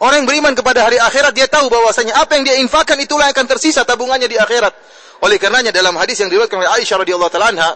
[0.00, 3.34] Orang yang beriman kepada hari akhirat dia tahu bahwasanya apa yang dia infakkan itulah yang
[3.36, 4.72] akan tersisa tabungannya di akhirat.
[5.20, 7.70] Oleh karenanya dalam hadis yang diriwayatkan oleh Aisyah radhiyallahu taala anha,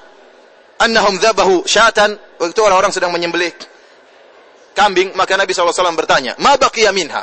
[0.81, 3.53] annahum dzabahu syatan, waktu orang-orang sedang menyembelih
[4.75, 7.23] kambing, maka Nabi SAW bertanya, "Ma baqiya minha?"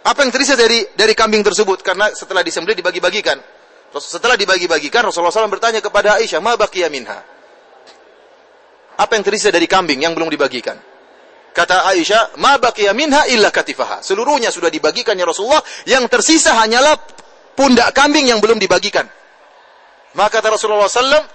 [0.00, 1.84] Apa yang tersisa dari dari kambing tersebut?
[1.84, 3.36] Karena setelah disembelih dibagi-bagikan.
[3.90, 7.20] Setelah dibagi-bagikan Rasulullah SAW bertanya kepada Aisyah, "Ma baqiya minha?"
[8.96, 10.78] Apa yang tersisa dari kambing yang belum dibagikan?
[11.50, 16.94] Kata Aisyah, "Ma baqiya minha illa katifaha." Seluruhnya sudah dibagikan ya Rasulullah, yang tersisa hanyalah
[17.58, 19.04] pundak kambing yang belum dibagikan.
[20.14, 21.26] Maka kata Rasulullah SAW,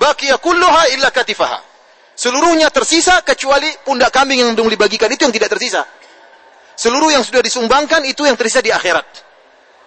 [0.00, 1.60] "Baqiya kulluha illa katifaha."
[2.16, 5.84] Seluruhnya tersisa kecuali pundak kambing yang belum dibagikan itu yang tidak tersisa.
[6.76, 9.04] Seluruh yang sudah disumbangkan itu yang tersisa di akhirat.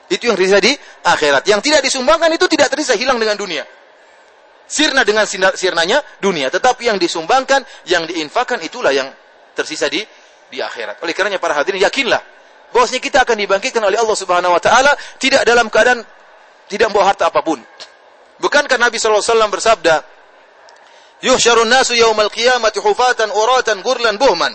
[0.10, 0.74] Itu yang tersisa di
[1.06, 1.46] akhirat.
[1.46, 3.66] Yang tidak disumbangkan itu tidak tersisa hilang dengan dunia.
[4.66, 6.50] Sirna dengan sirnanya dunia.
[6.50, 9.14] Tetapi yang disumbangkan, yang diinfakkan itulah yang
[9.54, 10.02] tersisa di
[10.50, 11.02] di akhirat.
[11.02, 12.22] Oleh karenanya para hadirin yakinlah
[12.74, 16.02] bahwasanya kita akan dibangkitkan oleh Allah Subhanahu wa taala tidak dalam keadaan
[16.70, 17.62] tidak membawa harta apa pun.
[18.44, 20.04] Bukankah Nabi SAW bersabda,
[21.24, 24.52] Yuhsyarun nasu yaumal qiyamati hufatan uratan gurlan buhman.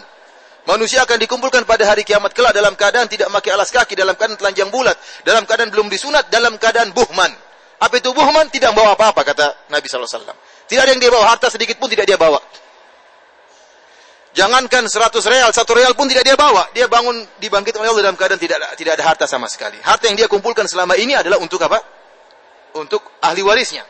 [0.68, 4.36] Manusia akan dikumpulkan pada hari kiamat kelak dalam keadaan tidak memakai alas kaki, dalam keadaan
[4.36, 4.93] telanjang bulat,
[5.24, 7.32] dalam keadaan belum disunat, dalam keadaan buhman.
[7.80, 8.53] Apa itu buhman?
[8.53, 10.36] Tidak membawa apa-apa kata Nabi wasallam.
[10.68, 12.36] Tidak ada yang dia bawa harta sedikit pun tidak dia bawa.
[14.36, 16.68] Jangankan 100 real, satu real pun tidak dia bawa.
[16.76, 19.80] Dia bangun dibangkit oleh Allah dalam keadaan tidak tidak ada harta sama sekali.
[19.80, 21.97] Harta yang dia kumpulkan selama ini adalah untuk apa?
[22.77, 23.87] Untuk ahli warisnya.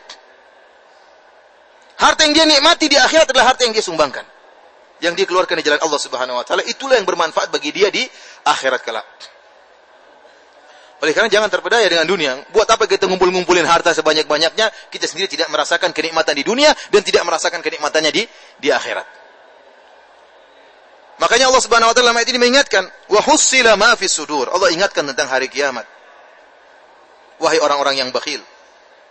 [1.99, 4.23] Harta yang dia nikmati di akhirat adalah harta yang dia sumbangkan
[4.99, 8.03] yang dikeluarkan di jalan Allah Subhanahu wa taala itulah yang bermanfaat bagi dia di
[8.43, 9.07] akhirat kelak.
[10.99, 12.43] Oleh karena jangan terpedaya dengan dunia.
[12.51, 17.23] Buat apa kita ngumpul-ngumpulin harta sebanyak-banyaknya, kita sendiri tidak merasakan kenikmatan di dunia dan tidak
[17.23, 18.23] merasakan kenikmatannya di
[18.59, 19.07] di akhirat.
[21.23, 25.07] Makanya Allah Subhanahu wa taala ayat ini mengingatkan, "Wa hussila ma fis sudur." Allah ingatkan
[25.07, 25.87] tentang hari kiamat.
[27.39, 28.43] Wahai orang-orang yang bakhil.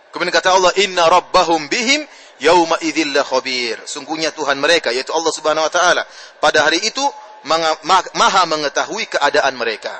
[0.09, 2.07] Kemudian kata Allah, "Inna rabbahum bihim
[2.39, 3.77] yauma idzil khabir.
[3.85, 6.03] Sungguhnya Tuhan mereka yaitu Allah Subhanahu wa taala
[6.39, 7.03] pada hari itu
[8.15, 9.93] maha mengetahui keadaan mereka.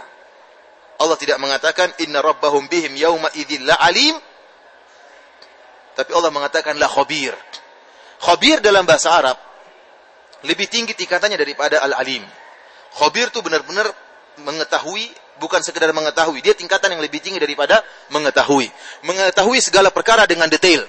[0.99, 4.15] Allah tidak mengatakan inna rabbahum bihim yauma idzil alim.
[5.95, 7.35] Tapi Allah mengatakan la khabir.
[8.19, 9.37] Khabir dalam bahasa Arab
[10.43, 12.23] lebih tinggi tingkatannya daripada al-alim.
[12.95, 13.87] Khabir itu benar-benar
[14.43, 15.07] mengetahui
[15.39, 17.81] bukan sekedar mengetahui, dia tingkatan yang lebih tinggi daripada
[18.11, 18.67] mengetahui.
[19.07, 20.83] Mengetahui segala perkara dengan detail.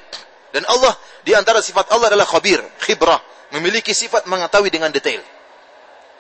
[0.51, 0.93] Dan Allah
[1.23, 3.23] di antara sifat Allah adalah khabir, khibrah,
[3.55, 5.23] memiliki sifat mengetahui dengan detail.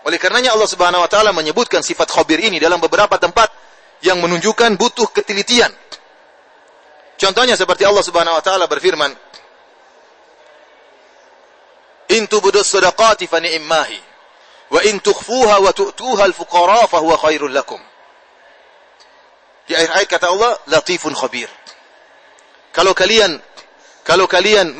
[0.06, 3.52] Oleh karenanya Allah Subhanahu wa taala menyebutkan sifat khabir ini dalam beberapa tempat
[4.00, 5.68] yang menunjukkan butuh ketelitian.
[7.20, 9.12] Contohnya seperti Allah Subhanahu wa taala berfirman,
[12.16, 13.42] "In tubdus sadaqati fa
[14.70, 17.89] wa in tukhfuha wa tu'tuha al-fuqara khairul lakum."
[19.70, 21.46] Di akhir ayat kata Allah, "Latifun khabir."
[22.74, 23.38] Kalau kalian
[24.02, 24.74] kalau kalian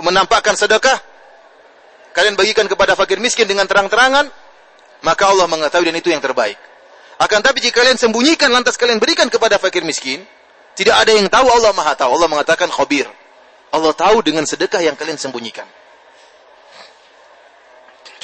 [0.00, 0.96] menampakkan sedekah,
[2.16, 4.32] kalian bagikan kepada fakir miskin dengan terang-terangan,
[5.04, 6.56] maka Allah mengetahui dan itu yang terbaik.
[7.20, 10.24] Akan tapi jika kalian sembunyikan lantas kalian berikan kepada fakir miskin,
[10.72, 12.16] tidak ada yang tahu Allah Maha tahu.
[12.16, 13.04] Allah mengatakan khabir.
[13.74, 15.68] Allah tahu dengan sedekah yang kalian sembunyikan.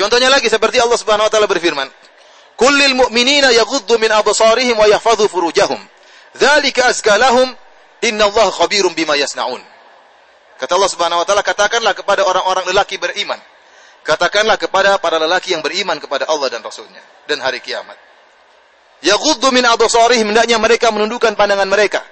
[0.01, 1.93] Contohnya lagi seperti Allah Subhanahu wa taala berfirman,
[2.61, 5.81] "Kullil mu'minina yaghuddu min absarihim wa yahfadhu furujahum.
[6.37, 7.57] Dzalika azka lahum
[8.01, 9.61] Inna Allah khabirum bima yasnaun.
[10.61, 13.41] Kata Allah Subhanahu wa taala, katakanlah kepada orang-orang lelaki beriman.
[14.05, 17.97] Katakanlah kepada para lelaki yang beriman kepada Allah dan Rasulnya dan hari kiamat.
[19.05, 22.05] Yaghuddu min absarihim hendaknya mereka menundukkan pandangan mereka.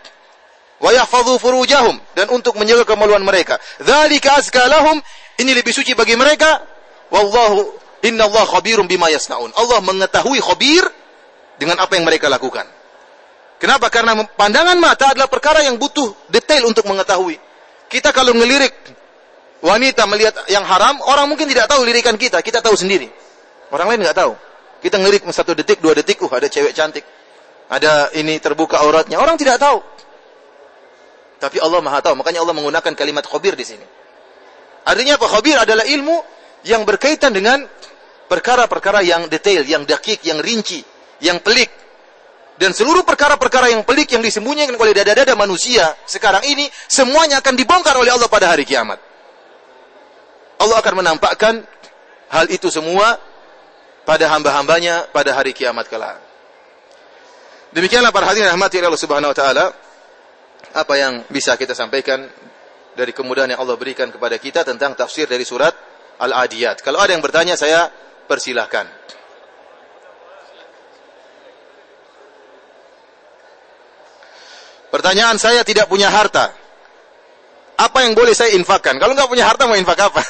[0.80, 3.56] Wa yahfadhu furujahum dan untuk menjaga kemaluan mereka.
[3.80, 5.00] Dzalika azka lahum
[5.40, 6.64] ini lebih suci bagi mereka.
[7.08, 7.72] Wallahu
[8.04, 9.50] inna Allah khabirum bima yasnaun.
[9.54, 10.84] Allah mengetahui khabir
[11.58, 12.66] dengan apa yang mereka lakukan.
[13.58, 13.90] Kenapa?
[13.90, 17.34] Karena pandangan mata adalah perkara yang butuh detail untuk mengetahui.
[17.90, 18.70] Kita kalau ngelirik
[19.58, 23.10] wanita melihat yang haram, orang mungkin tidak tahu lirikan kita, kita tahu sendiri.
[23.74, 24.32] Orang lain nggak tahu.
[24.78, 27.02] Kita ngelirik satu detik, dua detik, uh ada cewek cantik.
[27.68, 29.82] Ada ini terbuka auratnya, orang tidak tahu.
[31.38, 33.86] Tapi Allah Maha tahu, makanya Allah menggunakan kalimat khabir di sini.
[34.86, 35.26] Artinya apa?
[35.28, 36.16] Khabir adalah ilmu
[36.64, 37.66] yang berkaitan dengan
[38.28, 40.84] perkara-perkara yang detail, yang dakik, yang rinci,
[41.24, 41.72] yang pelik,
[42.58, 47.94] dan seluruh perkara-perkara yang pelik yang disembunyikan oleh dada-dada manusia sekarang ini semuanya akan dibongkar
[47.94, 48.98] oleh Allah pada hari kiamat.
[50.58, 51.62] Allah akan menampakkan
[52.34, 53.14] hal itu semua
[54.02, 56.18] pada hamba-hambanya pada hari kiamat kelak.
[57.70, 59.64] Demikianlah para hadirin rahmati Allah Subhanahu wa taala
[60.74, 62.26] apa yang bisa kita sampaikan
[62.98, 65.70] dari kemudahan yang Allah berikan kepada kita tentang tafsir dari surat
[66.18, 66.82] Al-Adiyat.
[66.82, 67.86] Kalau ada yang bertanya saya
[68.28, 68.86] persilahkan.
[74.88, 76.52] Pertanyaan saya tidak punya harta.
[77.78, 78.96] Apa yang boleh saya infakkan?
[78.98, 80.22] Kalau nggak punya harta mau infak apa?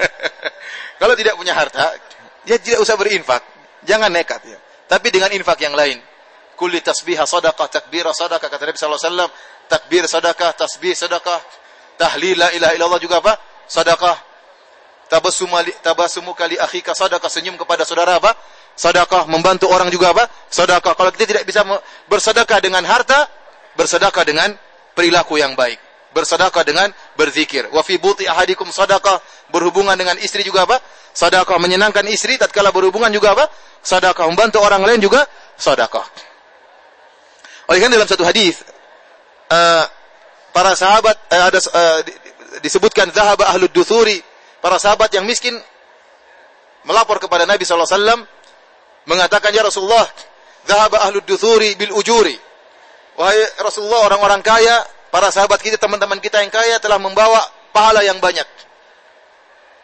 [1.00, 1.96] Kalau tidak punya harta,
[2.44, 3.42] ya tidak usah berinfak.
[3.88, 4.58] Jangan nekat ya.
[4.86, 5.98] Tapi dengan infak yang lain.
[6.54, 9.30] Kulli tasbihah sadaqah, takbirah sadaqah kata Nabi wasallam,
[9.64, 11.40] takbir sadaqah, tasbih sadaqah,
[11.96, 13.40] tahlil la ilaha illallah juga apa?
[13.64, 14.29] Sadaqah.
[15.10, 18.30] Tabassumu tabassumu kali akhika sadaqah, senyum kepada saudara apa?
[18.78, 20.30] Sadaqah, membantu orang juga apa?
[20.46, 20.94] Sadaqah.
[20.94, 21.66] Kalau kita tidak bisa
[22.06, 23.26] bersedekah dengan harta,
[23.74, 24.54] bersedekah dengan
[24.94, 25.82] perilaku yang baik.
[26.14, 27.66] Bersedekah dengan berzikir.
[27.74, 29.18] Wa fi buti ahadikum sadaqah.
[29.50, 30.78] Berhubungan dengan istri juga apa?
[31.10, 33.50] Sedekah menyenangkan istri tatkala berhubungan juga apa?
[33.82, 35.26] Sedekah membantu orang lain juga
[35.58, 36.06] sedekah.
[37.66, 38.62] Oleh karena dalam satu hadis
[39.50, 39.84] uh,
[40.54, 42.00] para sahabat uh, ada uh,
[42.62, 44.22] disebutkan zahaba ahlud duthuri,
[44.60, 45.56] para sahabat yang miskin
[46.84, 48.24] melapor kepada Nabi wasallam
[49.04, 50.06] mengatakan ya Rasulullah,
[50.68, 52.50] zahaba ahlud duthuri bil ujuri
[53.20, 54.80] Wahai Rasulullah, orang-orang kaya,
[55.12, 57.36] para sahabat kita, teman-teman kita yang kaya telah membawa
[57.68, 58.48] pahala yang banyak.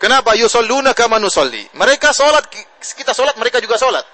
[0.01, 0.33] Kenapa?
[0.41, 1.68] Yusalluna kama nusalli.
[1.77, 2.49] Mereka salat
[2.81, 4.05] kita salat, mereka juga salat.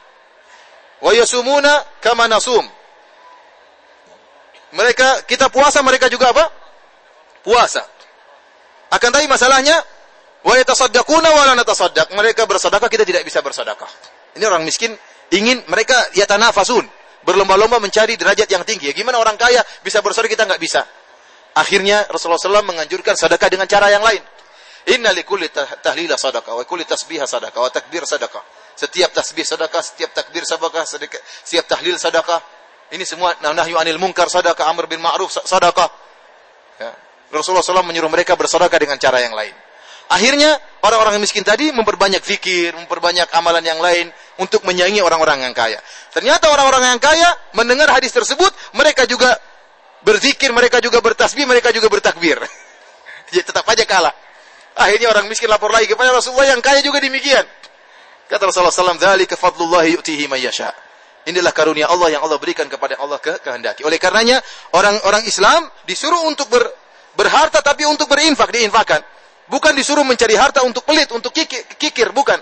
[0.98, 2.66] Wa yasumuna kama nasum.
[4.74, 6.50] Mereka kita puasa, mereka juga apa?
[7.46, 7.86] Puasa.
[8.90, 9.78] Akan tapi masalahnya
[10.42, 12.14] wa yatasaddaquna wa la natasaddaq.
[12.14, 13.88] Mereka bersedekah, kita tidak bisa bersedekah.
[14.38, 14.94] Ini orang miskin
[15.32, 16.84] ingin mereka yatanafasun,
[17.24, 18.90] berlomba-lomba mencari derajat yang tinggi.
[18.90, 20.82] Ya, gimana orang kaya bisa bersedekah kita nggak bisa.
[21.52, 24.24] Akhirnya Rasulullah SAW menganjurkan sedekah dengan cara yang lain.
[24.90, 28.42] Inna likulli tahlila sadaqah wa kulli tasbihah sadaqah wa takbir sadaqah.
[28.74, 32.40] Setiap tasbih sadaqah, setiap takbir sadaqah, setiap tahlil sadaqah.
[32.92, 35.88] Ini semua nahyu anil munkar sadaqah, amr bin ma'ruf sadaqah.
[36.80, 36.90] Ya.
[37.32, 39.54] Rasulullah SAW menyuruh mereka bersedekah dengan cara yang lain.
[40.12, 45.80] Akhirnya orang-orang miskin tadi memperbanyak fikir, memperbanyak amalan yang lain untuk menyaingi orang-orang yang kaya.
[46.12, 49.32] Ternyata orang-orang yang kaya mendengar hadis tersebut, mereka juga
[50.04, 52.36] berzikir, mereka juga bertasbih, mereka juga bertakbir.
[53.32, 54.12] Jadi tetap aja kalah.
[54.76, 57.48] Akhirnya orang miskin lapor lagi kepada Rasulullah yang kaya juga demikian.
[58.28, 60.72] Kata Rasulullah SAW, "Dzalika fadlullah yu'tihi may yasha."
[61.24, 63.86] Inilah karunia Allah yang Allah berikan kepada Allah ke kehendaki.
[63.88, 64.42] Oleh karenanya,
[64.76, 66.64] orang-orang Islam disuruh untuk ber,
[67.14, 69.11] berharta tapi untuk berinfak, diinfakkan.
[69.52, 72.40] Bukan disuruh mencari harta untuk pelit, untuk kikir, bukan.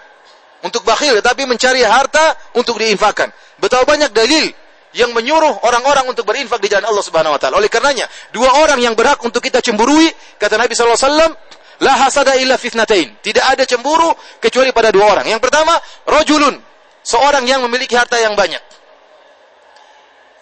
[0.62, 3.34] Untuk bakhil, tapi mencari harta untuk diinfakkan.
[3.58, 4.46] Betapa banyak dalil
[4.94, 7.58] yang menyuruh orang-orang untuk berinfak di jalan Allah Subhanahu wa taala.
[7.58, 10.06] Oleh karenanya, dua orang yang berhak untuk kita cemburui,
[10.38, 11.32] kata Nabi sallallahu alaihi wasallam,
[11.80, 13.16] La hasada illa fitnatain.
[13.24, 15.26] Tidak ada cemburu kecuali pada dua orang.
[15.26, 15.72] Yang pertama,
[16.04, 16.60] rojulun.
[17.00, 18.60] Seorang yang memiliki harta yang banyak.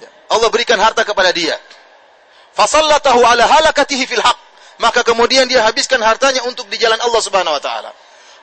[0.03, 0.11] Ya.
[0.35, 1.55] Allah berikan harta kepada dia.
[2.59, 4.48] Fasallatahu ala halakatihi fil haq.
[4.79, 7.91] Maka kemudian dia habiskan hartanya untuk di jalan Allah Subhanahu wa taala.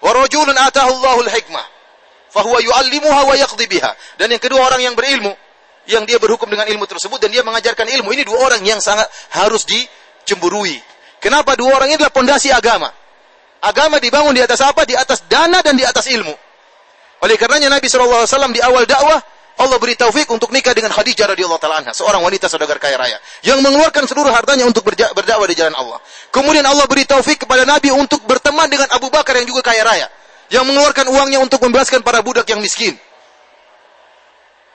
[0.04, 1.66] Wa rajulun atahu Allahul hikmah.
[2.36, 3.92] Fahuwa yu'allimuha wa yaqdi biha.
[4.20, 5.32] Dan yang kedua orang yang berilmu
[5.88, 8.12] yang dia berhukum dengan ilmu tersebut dan dia mengajarkan ilmu.
[8.12, 10.76] Ini dua orang yang sangat harus dicemburui.
[11.24, 12.92] Kenapa dua orang ini adalah pondasi agama?
[13.64, 14.84] Agama dibangun di atas apa?
[14.84, 16.36] Di atas dana dan di atas ilmu.
[17.24, 19.18] Oleh karenanya Nabi SAW di awal dakwah
[19.56, 23.18] Allah beri taufik untuk nikah dengan Khadijah radhiyallahu taala anha, seorang wanita saudagar kaya raya
[23.40, 26.04] yang mengeluarkan seluruh hartanya untuk berdakwah di jalan Allah.
[26.28, 30.08] Kemudian Allah beri taufik kepada Nabi untuk berteman dengan Abu Bakar yang juga kaya raya,
[30.52, 33.00] yang mengeluarkan uangnya untuk membebaskan para budak yang miskin.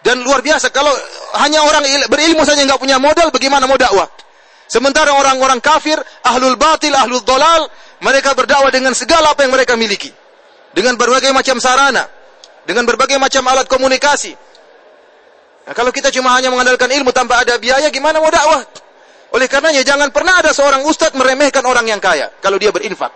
[0.00, 0.92] Dan luar biasa kalau
[1.44, 4.08] hanya orang berilmu saja nggak punya modal, bagaimana mau dakwah?
[4.64, 7.68] Sementara orang-orang kafir, ahlul batil, ahlul dolal,
[8.00, 10.08] mereka berdakwah dengan segala apa yang mereka miliki.
[10.72, 12.08] Dengan berbagai macam sarana.
[12.64, 14.32] Dengan berbagai macam alat komunikasi.
[15.70, 18.66] Nah, kalau kita cuma hanya mengandalkan ilmu tanpa ada biaya, gimana mau dakwah?
[19.30, 22.26] Oleh karenanya, jangan pernah ada seorang ustadz meremehkan orang yang kaya.
[22.42, 23.14] Kalau dia berinfak.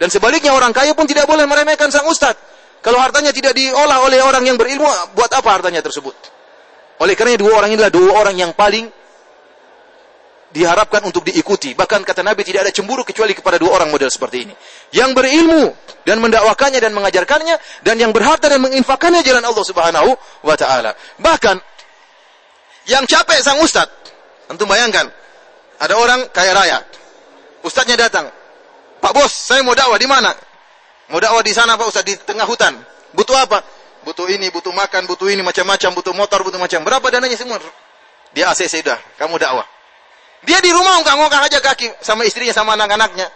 [0.00, 2.40] Dan sebaliknya, orang kaya pun tidak boleh meremehkan sang ustadz.
[2.80, 6.16] Kalau hartanya tidak diolah oleh orang yang berilmu, buat apa hartanya tersebut?
[7.04, 8.88] Oleh karenanya, dua orang inilah dua orang yang paling
[10.56, 11.76] diharapkan untuk diikuti.
[11.76, 14.54] Bahkan kata Nabi tidak ada cemburu kecuali kepada dua orang model seperti ini.
[14.94, 15.64] Yang berilmu
[16.06, 20.10] dan mendakwakannya dan mengajarkannya dan yang berharta dan menginfakannya jalan Allah Subhanahu
[20.46, 20.94] wa taala.
[21.18, 21.73] Bahkan
[22.88, 23.88] yang capek sang ustaz.
[24.44, 25.08] Tentu bayangkan
[25.80, 26.78] ada orang kaya raya.
[27.64, 28.28] Ustaznya datang.
[29.00, 30.32] Pak Bos, saya mau dakwah di mana?
[31.12, 32.72] Mau dakwah di sana Pak Ustaz di tengah hutan.
[33.12, 33.60] Butuh apa?
[34.04, 36.84] Butuh ini, butuh makan, butuh ini macam-macam, butuh motor, butuh macam.
[36.84, 37.60] Berapa dananya semua?
[38.36, 39.64] Dia ACC sudah, kamu dakwah.
[40.44, 43.28] Dia di rumah ngongkang-ngongkang aja kaki sama istrinya sama anak-anaknya.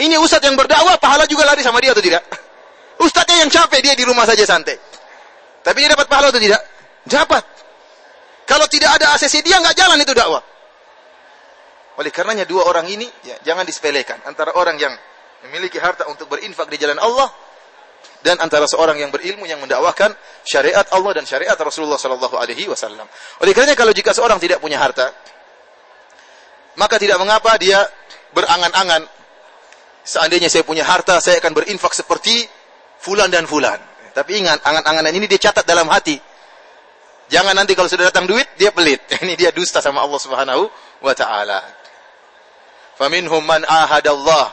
[0.00, 2.24] Ini ustadz yang berdakwah, pahala juga lari sama dia atau tidak?
[3.04, 4.78] Ustadznya yang capek, dia di rumah saja santai.
[5.64, 6.60] Tapi dia dapat pahala atau tidak?
[7.02, 7.42] Dapat.
[8.46, 10.42] Kalau tidak ada ACC dia nggak jalan itu dakwah.
[12.00, 14.92] Oleh karenanya dua orang ini ya, jangan disepelekan antara orang yang
[15.44, 17.28] memiliki harta untuk berinfak di jalan Allah
[18.24, 20.14] dan antara seorang yang berilmu yang mendakwahkan
[20.46, 23.04] syariat Allah dan syariat Rasulullah Sallallahu Alaihi Wasallam.
[23.44, 25.12] Oleh karenanya kalau jika seorang tidak punya harta,
[26.78, 27.84] maka tidak mengapa dia
[28.32, 29.04] berangan-angan
[30.02, 32.48] seandainya saya punya harta saya akan berinfak seperti
[32.98, 33.78] fulan dan fulan
[34.12, 36.16] tapi ingat angan-anganan ini dia catat dalam hati
[37.32, 39.00] jangan nanti kalau sudah datang duit dia pelit.
[39.24, 40.68] Ini dia dusta sama Allah Subhanahu
[41.00, 41.64] wa taala.
[43.00, 44.52] Faminhum man ahadallah.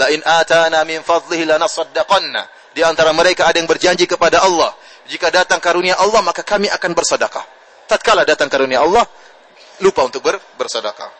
[0.00, 2.48] La in atana min fadlihi lanasaddaqanna.
[2.72, 4.72] Di antara mereka ada yang berjanji kepada Allah.
[5.10, 7.44] Jika datang karunia Allah maka kami akan bersedekah.
[7.90, 9.04] Tatkala datang karunia Allah
[9.84, 11.10] lupa untuk ber bersedekah.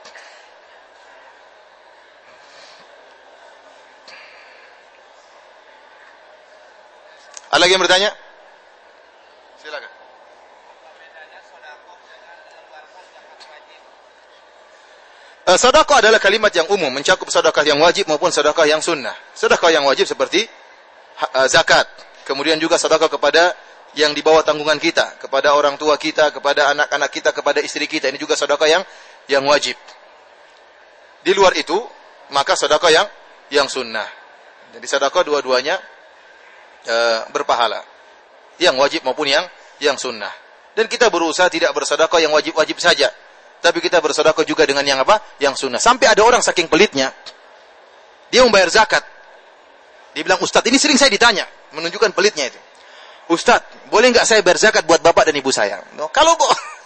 [7.53, 8.11] Ada lagi yang bertanya?
[9.61, 9.92] Silakan.
[9.92, 10.00] Uh,
[15.47, 19.14] sedekah adalah kalimat yang umum, mencakup sedekah yang wajib maupun sedekah yang sunnah.
[19.34, 20.47] Sedekah yang wajib seperti
[21.34, 21.86] uh, zakat,
[22.22, 23.55] kemudian juga sedekah kepada
[23.99, 28.09] yang di bawah tanggungan kita, kepada orang tua kita, kepada anak-anak kita, kepada istri kita.
[28.09, 28.82] Ini juga sedekah yang
[29.28, 29.76] yang wajib.
[31.22, 31.76] Di luar itu,
[32.32, 33.07] maka sedekah yang
[33.53, 34.09] yang sunnah.
[34.72, 35.76] Jadi sedekah dua-duanya
[36.88, 36.97] e,
[37.30, 37.84] berpahala.
[38.57, 39.45] Yang wajib maupun yang
[39.78, 40.32] yang sunnah.
[40.72, 43.12] Dan kita berusaha tidak bersedekah yang wajib-wajib saja.
[43.62, 45.22] Tapi kita bersedekah juga dengan yang apa?
[45.38, 45.78] Yang sunnah.
[45.78, 47.14] Sampai ada orang saking pelitnya,
[48.26, 49.06] dia membayar zakat.
[50.18, 51.46] Dia bilang, Ustadz ini sering saya ditanya.
[51.70, 52.58] Menunjukkan pelitnya itu.
[53.30, 55.78] Ustadz, boleh nggak saya bayar zakat buat bapak dan ibu saya?
[55.94, 56.34] No, kalau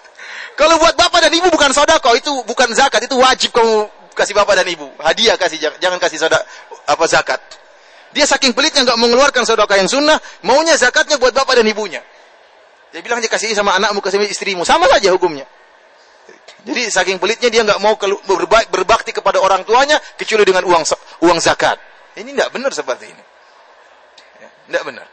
[0.61, 4.61] kalau buat bapak dan ibu bukan sodako, itu bukan zakat, itu wajib kamu kasih bapak
[4.61, 4.93] dan ibu.
[5.01, 6.45] Hadiah kasih, jangan kasih sodak
[6.85, 7.41] apa zakat.
[8.13, 12.05] Dia saking pelitnya nggak mengeluarkan sodako yang sunnah, maunya zakatnya buat bapak dan ibunya.
[12.93, 15.49] Dia bilang kasih sama anakmu, kasih istrimu, sama saja hukumnya.
[16.67, 17.95] Jadi saking pelitnya dia nggak mau
[18.67, 20.83] berbakti kepada orang tuanya kecuali dengan uang
[21.23, 21.79] uang zakat.
[22.19, 23.25] Ini tidak benar seperti ini.
[24.67, 25.07] Tidak ya, benar.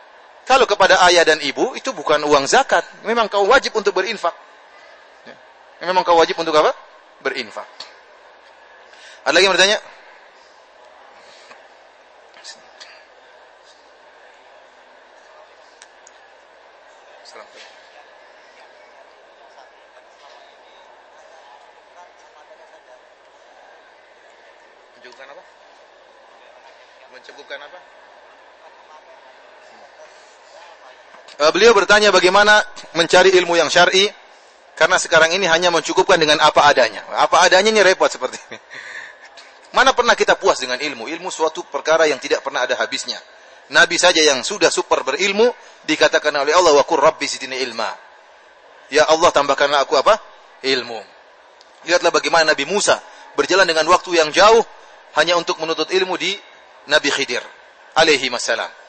[0.50, 4.34] Kalau kepada ayah dan ibu itu bukan uang zakat, memang kau wajib untuk berinfak.
[5.30, 5.36] Ya.
[5.86, 6.74] Memang kau wajib untuk apa?
[7.22, 7.70] Berinfak.
[9.24, 9.78] Ada lagi yang bertanya?
[25.04, 25.44] Menunjukkan apa?
[27.12, 27.80] Mencukupkan apa?
[31.43, 32.66] Uh, beliau bertanya bagaimana
[32.98, 34.10] mencari ilmu yang syar'i
[34.74, 37.06] karena sekarang ini hanya mencukupkan dengan apa adanya.
[37.22, 38.58] Apa adanya ini repot seperti ini.
[39.78, 41.06] Mana pernah kita puas dengan ilmu?
[41.10, 43.18] Ilmu suatu perkara yang tidak pernah ada habisnya.
[43.74, 45.50] Nabi saja yang sudah super berilmu
[45.86, 47.90] dikatakan oleh Allah wa qur rabbi zidni ilma.
[48.94, 50.18] Ya Allah tambahkanlah aku apa?
[50.62, 51.00] Ilmu.
[51.90, 53.02] Lihatlah bagaimana Nabi Musa
[53.34, 54.62] berjalan dengan waktu yang jauh
[55.18, 56.34] hanya untuk menuntut ilmu di
[56.90, 57.42] Nabi Khidir
[57.98, 58.83] alaihi wassalam.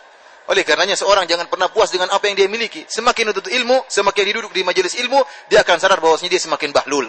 [0.45, 2.85] Oleh karenanya seorang jangan pernah puas dengan apa yang dia miliki.
[2.85, 7.09] Semakin menuntut ilmu, semakin duduk di majelis ilmu, dia akan sadar bahwasanya dia semakin bahlul.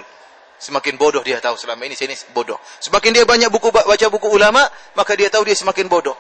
[0.56, 2.56] Semakin bodoh dia tahu selama ini saya ini bodoh.
[2.80, 4.64] Semakin dia banyak buku baca buku ulama,
[4.96, 6.16] maka dia tahu dia semakin bodoh.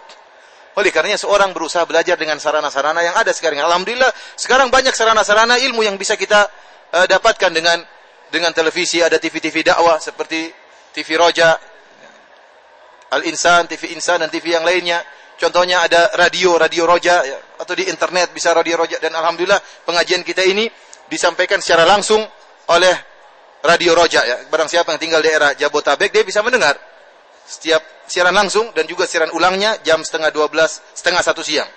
[0.76, 3.64] Oleh karenanya seorang berusaha belajar dengan sarana-sarana yang ada sekarang.
[3.64, 6.52] Alhamdulillah sekarang banyak sarana-sarana ilmu yang bisa kita
[6.92, 7.80] uh, dapatkan dengan
[8.28, 10.52] dengan televisi, ada TV-TV dakwah seperti
[10.92, 11.56] TV Roja,
[13.16, 15.00] Al-Insan, TV Insan dan TV yang lainnya
[15.36, 18.96] Contohnya ada radio, radio roja, ya, atau di internet bisa radio roja.
[19.04, 20.72] Dan Alhamdulillah pengajian kita ini
[21.12, 22.24] disampaikan secara langsung
[22.72, 22.96] oleh
[23.60, 24.24] radio roja.
[24.24, 24.38] Ya.
[24.48, 26.80] Barang siapa yang tinggal di daerah Jabotabek, dia bisa mendengar
[27.46, 31.68] setiap siaran langsung dan juga siaran ulangnya jam setengah 12, setengah satu siang.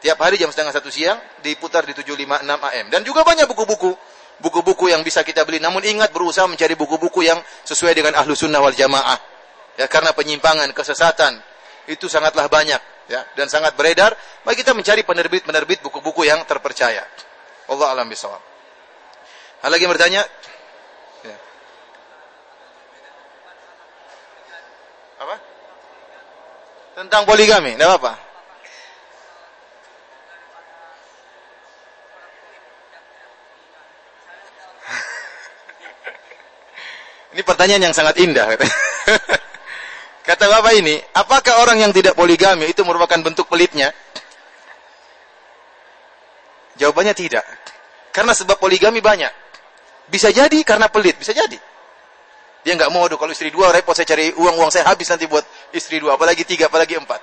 [0.00, 2.86] Tiap hari jam setengah satu siang diputar di 756 AM.
[2.88, 3.92] Dan juga banyak buku-buku.
[4.40, 5.60] Buku-buku yang bisa kita beli.
[5.60, 9.16] Namun ingat berusaha mencari buku-buku yang sesuai dengan ahlu sunnah wal jamaah.
[9.80, 11.40] Ya, karena penyimpangan, kesesatan,
[11.88, 17.04] itu sangatlah banyak ya dan sangat beredar, mari kita mencari penerbit-penerbit buku-buku yang terpercaya.
[17.68, 18.54] Allah alam bisawab.
[19.64, 20.20] Ada lagi yang bertanya?
[21.24, 21.36] Ya.
[25.24, 25.40] Apa?
[26.94, 28.12] Tentang poligami, tidak apa?
[37.32, 38.52] Ini pertanyaan yang sangat indah.
[40.24, 43.92] Kata Bapak ini, apakah orang yang tidak poligami itu merupakan bentuk pelitnya?
[46.80, 47.44] Jawabannya tidak.
[48.08, 49.28] Karena sebab poligami banyak.
[50.08, 51.60] Bisa jadi karena pelit, bisa jadi.
[52.64, 55.28] Dia nggak mau, aduh kalau istri dua repot saya cari uang uang saya habis nanti
[55.28, 55.44] buat
[55.76, 57.20] istri dua, apalagi tiga, apalagi empat.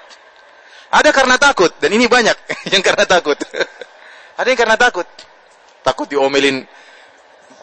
[0.93, 2.37] Ada karena takut dan ini banyak
[2.73, 3.37] yang karena takut.
[4.39, 5.09] Ada yang karena takut,
[5.81, 6.61] takut diomelin.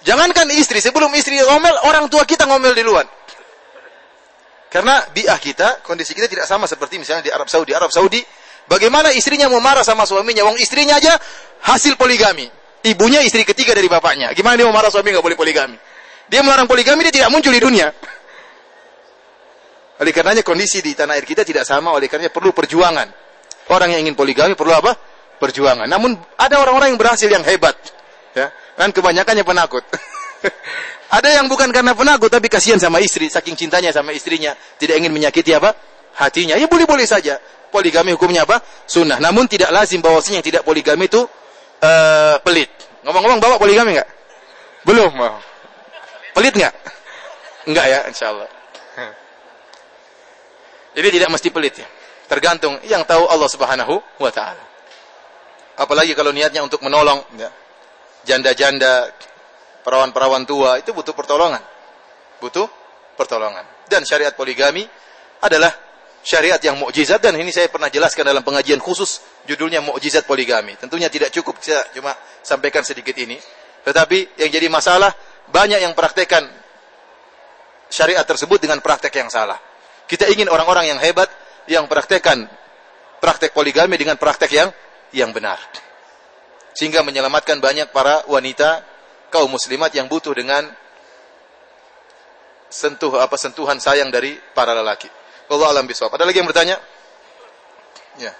[0.02, 3.17] Jangankan istri, sebelum istri ngomel, orang tua kita ngomel di luar.
[4.68, 7.72] Karena biah kita, kondisi kita tidak sama seperti misalnya di Arab Saudi.
[7.72, 8.20] Arab Saudi,
[8.68, 10.44] bagaimana istrinya mau marah sama suaminya?
[10.44, 11.16] Wong istrinya aja
[11.64, 12.44] hasil poligami.
[12.84, 14.36] Ibunya istri ketiga dari bapaknya.
[14.36, 15.76] Gimana dia mau marah suami nggak boleh poligami?
[16.28, 17.88] Dia melarang poligami, dia tidak muncul di dunia.
[20.04, 23.10] Oleh karenanya kondisi di tanah air kita tidak sama, oleh karenanya perlu perjuangan.
[23.74, 24.94] Orang yang ingin poligami perlu apa?
[25.42, 25.90] Perjuangan.
[25.90, 27.74] Namun ada orang-orang yang berhasil yang hebat.
[28.36, 29.82] Ya, kan kebanyakannya penakut.
[31.16, 35.12] Ada yang bukan karena penakut tapi kasihan sama istri, saking cintanya sama istrinya, tidak ingin
[35.12, 35.72] menyakiti apa?
[36.18, 36.58] hatinya.
[36.58, 37.38] Ya boleh-boleh saja.
[37.70, 38.58] Poligami hukumnya apa?
[38.88, 39.22] Sunnah.
[39.22, 42.68] Namun tidak lazim bahwasanya yang tidak poligami itu uh, pelit.
[43.06, 44.10] Ngomong-ngomong bawa poligami enggak?
[44.82, 45.12] Belum.
[46.34, 46.74] Pelit enggak?
[47.68, 48.48] Enggak ya, insyaallah.
[50.96, 51.86] Jadi tidak mesti pelit ya.
[52.26, 54.64] Tergantung yang tahu Allah Subhanahu wa taala.
[55.78, 57.52] Apalagi kalau niatnya untuk menolong ya.
[58.26, 59.14] Janda-janda
[59.88, 61.64] perawan-perawan tua itu butuh pertolongan.
[62.44, 62.68] Butuh
[63.16, 63.64] pertolongan.
[63.88, 64.84] Dan syariat poligami
[65.40, 65.72] adalah
[66.20, 70.76] syariat yang mukjizat dan ini saya pernah jelaskan dalam pengajian khusus judulnya mukjizat poligami.
[70.76, 72.12] Tentunya tidak cukup saya cuma
[72.44, 73.40] sampaikan sedikit ini.
[73.80, 75.08] Tetapi yang jadi masalah
[75.48, 76.44] banyak yang praktekkan
[77.88, 79.56] syariat tersebut dengan praktek yang salah.
[80.04, 81.32] Kita ingin orang-orang yang hebat
[81.64, 82.44] yang praktekkan
[83.24, 84.68] praktek poligami dengan praktek yang
[85.16, 85.56] yang benar.
[86.76, 88.97] Sehingga menyelamatkan banyak para wanita
[89.28, 90.64] kaum muslimat yang butuh dengan
[92.68, 95.08] sentuh apa sentuhan sayang dari para lelaki.
[95.48, 96.12] Allah alam bisawab.
[96.12, 96.76] Ada lagi yang bertanya?
[98.20, 98.32] Ya.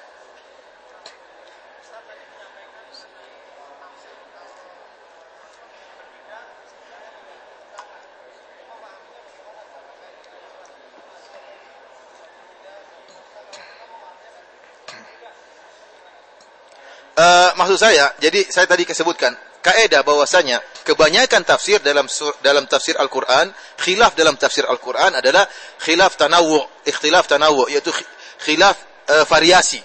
[17.19, 19.35] Uh, maksud saya, jadi saya tadi kesebutkan
[19.69, 25.45] kaidah bahwasanya kebanyakan tafsir dalam sur, dalam tafsir Al-Qur'an, khilaf dalam tafsir Al-Qur'an adalah
[25.85, 27.93] khilaf tanawu, ikhtilaf tanawu yaitu
[28.41, 28.81] khilaf
[29.13, 29.85] uh, variasi.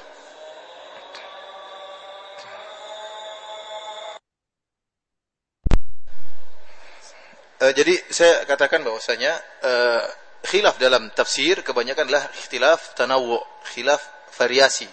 [7.60, 9.36] Uh, jadi saya katakan bahwasanya
[9.68, 10.04] uh,
[10.48, 13.36] khilaf dalam tafsir kebanyakan adalah ikhtilaf tanawu,
[13.76, 14.00] khilaf
[14.32, 14.88] variasi.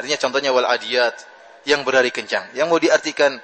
[0.00, 1.16] Artinya contohnya wal adiyat,
[1.64, 2.50] yang berlari kencang.
[2.58, 3.38] Yang mau diartikan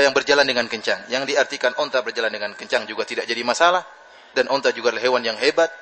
[0.00, 1.08] yang berjalan dengan kencang.
[1.08, 3.84] Yang diartikan onta berjalan dengan kencang juga tidak jadi masalah.
[4.36, 5.72] Dan onta juga adalah hewan yang hebat.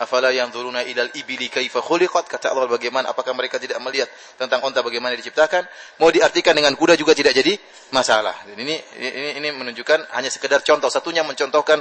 [0.00, 2.28] Afala yang turuna ilal ibili kaifa khuliqat.
[2.28, 5.64] Kata Allah bagaimana, apakah mereka tidak melihat tentang onta bagaimana diciptakan.
[6.00, 7.56] Mau diartikan dengan kuda juga tidak jadi
[7.92, 8.44] masalah.
[8.48, 10.92] Dan ini, ini, ini menunjukkan hanya sekedar contoh.
[10.92, 11.80] Satunya mencontohkan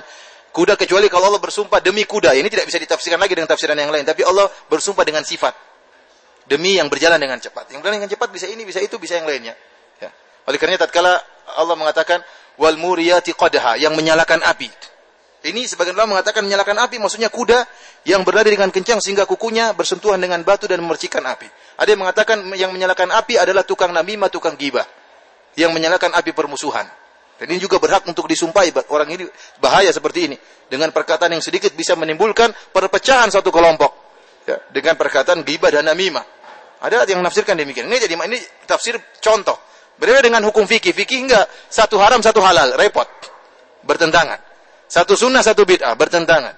[0.51, 2.35] kuda kecuali kalau Allah bersumpah demi kuda.
[2.35, 4.07] Ini tidak bisa ditafsirkan lagi dengan tafsiran yang lain.
[4.07, 5.71] Tapi Allah bersumpah dengan sifat
[6.45, 7.71] demi yang berjalan dengan cepat.
[7.71, 9.55] Yang berjalan dengan cepat bisa ini, bisa itu, bisa yang lainnya.
[10.03, 10.11] Ya.
[10.47, 11.15] Oleh karena tatkala
[11.58, 12.22] Allah mengatakan
[12.60, 14.70] wal muriyati qadha yang menyalakan api.
[15.41, 17.66] Ini sebagian ulama mengatakan menyalakan api maksudnya kuda
[18.06, 21.49] yang berlari dengan kencang sehingga kukunya bersentuhan dengan batu dan memercikan api.
[21.82, 24.86] Ada yang mengatakan yang menyalakan api adalah tukang namimah, tukang gibah.
[25.58, 26.86] Yang menyalakan api permusuhan.
[27.41, 29.26] Dan ini juga berhak untuk disumpahi orang ini
[29.58, 30.38] bahaya seperti ini.
[30.70, 33.97] Dengan perkataan yang sedikit bisa menimbulkan perpecahan satu kelompok.
[34.45, 36.22] Ya, dengan perkataan gibah dan namimah.
[36.86, 37.89] Ada yang menafsirkan demikian.
[37.89, 38.38] Ini jadi ini
[38.70, 39.70] tafsir contoh.
[40.02, 40.97] Berbeda dengan hukum fikih.
[40.97, 43.06] Fikih enggak satu haram satu halal, repot.
[43.86, 44.41] Bertentangan.
[44.89, 46.58] Satu sunnah satu bid'ah, bertentangan.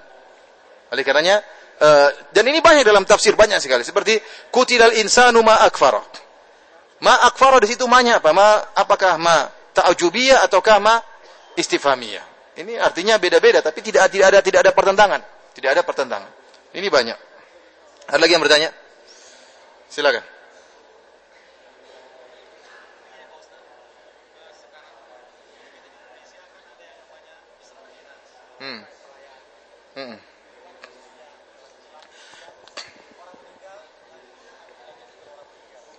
[0.96, 1.44] Oleh karenanya
[1.76, 4.16] uh, dan ini banyak dalam tafsir banyak sekali seperti
[4.48, 6.00] kutilal insanu ma akfara.
[7.04, 8.32] Ma akfara di situ manya apa?
[8.32, 9.44] Ma apakah ma
[9.76, 10.96] ta'ajubiyah ataukah ma
[11.52, 12.56] istifhamiyah.
[12.64, 15.20] Ini artinya beda-beda tapi tidak tidak ada tidak ada pertentangan.
[15.52, 16.30] Tidak ada pertentangan.
[16.72, 17.18] Ini banyak.
[18.08, 18.70] Ada lagi yang bertanya?
[19.92, 20.33] Silakan.
[29.94, 30.18] Hmm.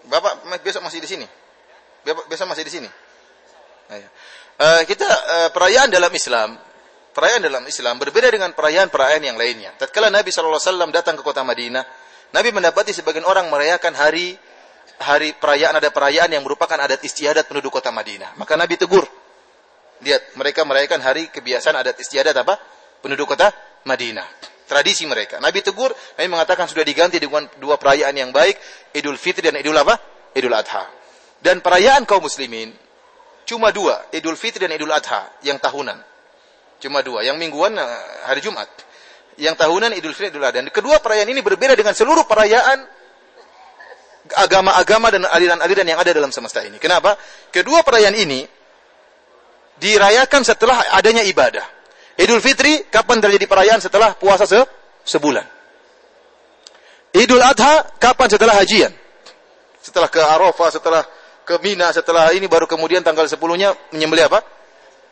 [0.06, 1.26] Bapak besok masih di sini?
[2.06, 2.90] Besok masih di sini?
[4.56, 6.60] Uh, kita uh, perayaan dalam Islam,
[7.12, 9.74] perayaan dalam Islam berbeda dengan perayaan-perayaan yang lainnya.
[9.80, 10.60] Tatkala Nabi SAW
[10.94, 11.84] datang ke kota Madinah,
[12.32, 14.36] Nabi mendapati sebagian orang merayakan hari
[15.00, 18.36] hari perayaan ada perayaan yang merupakan adat istiadat penduduk kota Madinah.
[18.40, 19.04] Maka Nabi tegur.
[20.04, 22.60] Lihat, mereka merayakan hari kebiasaan adat istiadat apa?
[23.06, 23.54] Penduduk kota
[23.86, 24.26] Madinah.
[24.66, 25.38] Tradisi mereka.
[25.38, 28.58] Nabi tegur, Nabi mengatakan sudah diganti dengan dua perayaan yang baik,
[28.98, 29.94] Idul Fitri dan Idul apa?
[30.34, 30.90] Idul Adha.
[31.38, 32.74] Dan perayaan kaum muslimin
[33.46, 36.02] cuma dua, Idul Fitri dan Idul Adha yang tahunan.
[36.82, 37.86] Cuma dua, yang mingguan eh,
[38.26, 38.66] hari Jumat
[39.38, 40.66] yang tahunan Idul Fitri Idul Adha.
[40.66, 42.90] Dan kedua perayaan ini berbeda dengan seluruh perayaan
[44.34, 46.82] agama-agama dan aliran-aliran yang ada dalam semesta ini.
[46.82, 47.14] Kenapa?
[47.54, 48.42] Kedua perayaan ini
[49.78, 51.75] dirayakan setelah adanya ibadah.
[52.16, 54.60] Idul Fitri kapan terjadi perayaan setelah puasa se
[55.04, 55.44] sebulan.
[57.16, 58.92] Idul Adha kapan setelah hajian?
[59.84, 61.04] Setelah ke Arafah, setelah
[61.46, 64.42] ke Mina, setelah ini baru kemudian tanggal 10-nya menyembelih apa?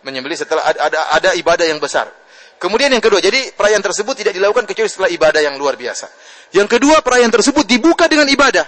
[0.03, 2.09] Menyembelih setelah ada, ada ada ibadah yang besar.
[2.57, 6.07] Kemudian yang kedua, jadi perayaan tersebut tidak dilakukan kecuali setelah ibadah yang luar biasa.
[6.55, 8.63] Yang kedua, perayaan tersebut dibuka dengan ibadah.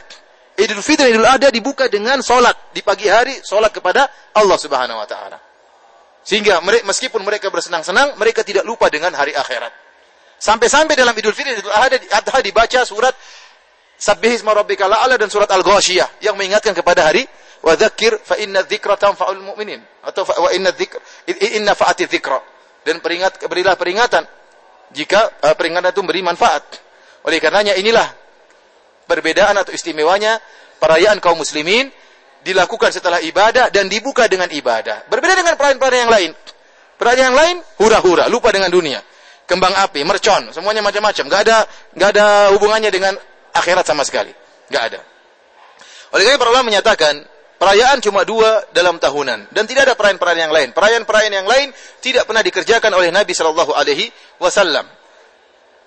[0.59, 5.07] Idul Fitri, Idul Adha dibuka dengan solat di pagi hari, solat kepada Allah Subhanahu Wa
[5.07, 5.37] Taala.
[6.25, 9.69] Sehingga meskipun mereka bersenang-senang, mereka tidak lupa dengan hari akhirat.
[10.41, 13.13] Sampai-sampai dalam Idul Fitri, Idul Adha dibaca surat
[13.95, 17.23] Sabbihisma rabbikal a'la dan surat Al-Ghasyiyah yang mengingatkan kepada hari
[17.63, 20.99] wa dzakir fa inna dzikra tanfa'ul mu'minin atau wa inna dzikra
[21.55, 22.37] inna fa'ati dzikra
[22.83, 24.27] dan peringat berilah peringatan
[24.91, 26.63] jika uh, peringatan itu memberi manfaat.
[27.23, 28.05] Oleh karenanya inilah
[29.07, 30.43] perbedaan atau istimewanya
[30.77, 31.89] perayaan kaum muslimin
[32.45, 35.09] dilakukan setelah ibadah dan dibuka dengan ibadah.
[35.09, 36.31] Berbeda dengan perayaan-perayaan yang lain.
[36.95, 39.01] Perayaan yang lain hura-hura, lupa dengan dunia.
[39.49, 41.25] Kembang api, mercon, semuanya macam-macam.
[41.25, 41.57] Gak ada
[41.97, 43.13] gak ada hubungannya dengan
[43.51, 44.31] akhirat sama sekali.
[44.69, 45.01] Gak ada.
[46.13, 47.25] Oleh karena para ulama menyatakan
[47.55, 50.69] Perayaan cuma dua dalam tahunan dan tidak ada perayaan-perayaan yang lain.
[50.75, 51.71] Perayaan-perayaan yang lain
[52.03, 53.31] tidak pernah dikerjakan oleh Nabi
[54.43, 54.85] Wasallam.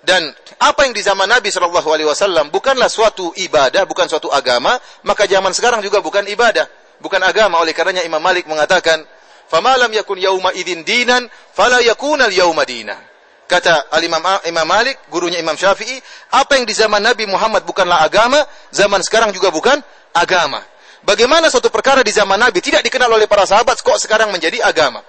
[0.09, 4.73] Dan apa yang di zaman Nabi Shallallahu Alaihi Wasallam bukanlah suatu ibadah, bukan suatu agama,
[5.05, 6.65] maka zaman sekarang juga bukan ibadah,
[6.97, 7.61] bukan agama.
[7.61, 9.05] Oleh karenanya Imam Malik mengatakan,
[9.45, 12.97] "Famalam yakun yauma idin dinan, fala yakuna yauma dina."
[13.45, 16.01] Kata Al Imam, Imam Malik, gurunya Imam Syafi'i,
[16.33, 18.41] apa yang di zaman Nabi Muhammad bukanlah agama,
[18.73, 19.77] zaman sekarang juga bukan
[20.17, 20.65] agama.
[21.05, 25.05] Bagaimana suatu perkara di zaman Nabi tidak dikenal oleh para sahabat, kok sekarang menjadi agama?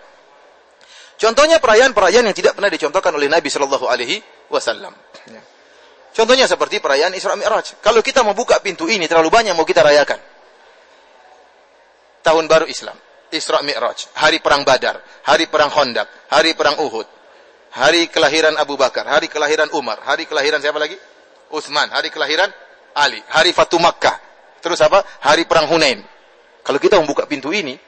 [1.16, 4.92] Contohnya perayaan-perayaan yang tidak pernah dicontohkan oleh Nabi Shallallahu Alaihi Wasallam.
[5.30, 5.42] Ya.
[6.11, 7.78] Contohnya seperti perayaan Isra Mi'raj.
[7.78, 10.18] Kalau kita mau buka pintu ini terlalu banyak mau kita rayakan.
[12.20, 12.98] Tahun baru Islam,
[13.32, 17.07] Isra Mi'raj, hari perang Badar, hari perang Khandaq, hari perang Uhud,
[17.72, 20.98] hari kelahiran Abu Bakar, hari kelahiran Umar, hari kelahiran siapa lagi?
[21.55, 22.51] Utsman, hari kelahiran
[22.94, 24.18] Ali, hari Fatu Makkah.
[24.61, 25.01] Terus apa?
[25.24, 26.03] Hari perang Hunain.
[26.61, 27.78] Kalau kita membuka pintu ini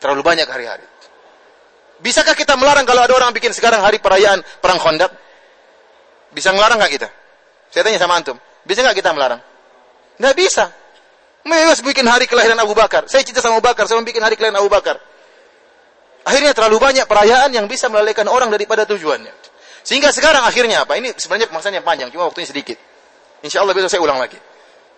[0.00, 0.86] terlalu banyak hari-hari.
[2.02, 5.10] Bisakah kita melarang kalau ada orang bikin sekarang hari perayaan perang Khandaq?
[6.32, 7.08] Bisa melarang nggak kita?
[7.72, 9.40] Saya tanya sama antum, bisa nggak kita melarang?
[10.20, 10.64] Nggak bisa.
[11.42, 13.10] Bebas bikin hari kelahiran Abu Bakar.
[13.10, 15.00] Saya cinta sama Abu Bakar, saya mau bikin hari kelahiran Abu Bakar.
[16.22, 19.34] Akhirnya terlalu banyak perayaan yang bisa melalaikan orang daripada tujuannya.
[19.82, 20.94] Sehingga sekarang akhirnya apa?
[20.94, 22.78] Ini sebenarnya pembahasannya panjang, cuma waktunya sedikit.
[23.42, 24.38] Insya Allah besok saya ulang lagi.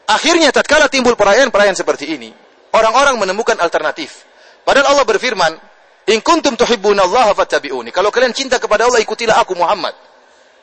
[0.04, 2.28] Akhirnya tatkala timbul perayaan-perayaan seperti ini,
[2.76, 4.28] orang-orang menemukan alternatif.
[4.68, 5.52] Padahal Allah berfirman,
[6.04, 7.88] In kuntum tuhibbunallaha fattabi'uni.
[7.88, 9.96] Kalau kalian cinta kepada Allah, ikutilah aku Muhammad.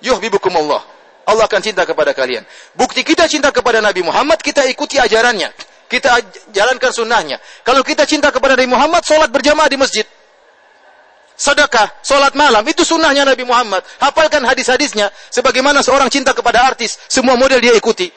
[0.01, 0.81] Yuhibbukum Allah.
[1.25, 2.43] Allah akan cinta kepada kalian.
[2.73, 5.53] Bukti kita cinta kepada Nabi Muhammad, kita ikuti ajarannya.
[5.85, 6.17] Kita
[6.55, 7.37] jalankan sunnahnya.
[7.67, 10.07] Kalau kita cinta kepada Nabi Muhammad, solat berjamaah di masjid.
[11.35, 13.81] Sedekah, solat malam, itu sunnahnya Nabi Muhammad.
[13.99, 15.09] Hafalkan hadis-hadisnya.
[15.33, 18.07] Sebagaimana seorang cinta kepada artis, semua model dia ikuti.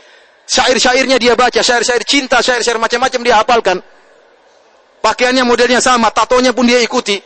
[0.44, 3.80] Syair-syairnya dia baca, syair-syair cinta, syair-syair macam-macam dia hafalkan.
[5.00, 7.16] Pakaiannya modelnya sama, tatonya pun dia ikuti.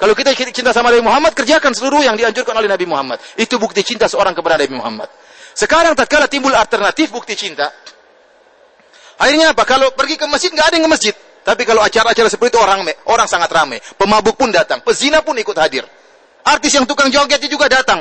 [0.00, 3.20] Kalau kita cinta sama Nabi Muhammad, kerjakan seluruh yang dianjurkan oleh Nabi Muhammad.
[3.36, 5.12] Itu bukti cinta seorang kepada Nabi Muhammad.
[5.52, 7.68] Sekarang tatkala timbul alternatif bukti cinta,
[9.20, 9.68] akhirnya apa?
[9.68, 11.14] Kalau pergi ke masjid nggak ada yang ke masjid.
[11.40, 12.80] Tapi kalau acara-acara seperti itu orang
[13.12, 13.76] orang sangat ramai.
[14.00, 15.84] Pemabuk pun datang, pezina pun ikut hadir.
[16.48, 18.00] Artis yang tukang joget juga datang.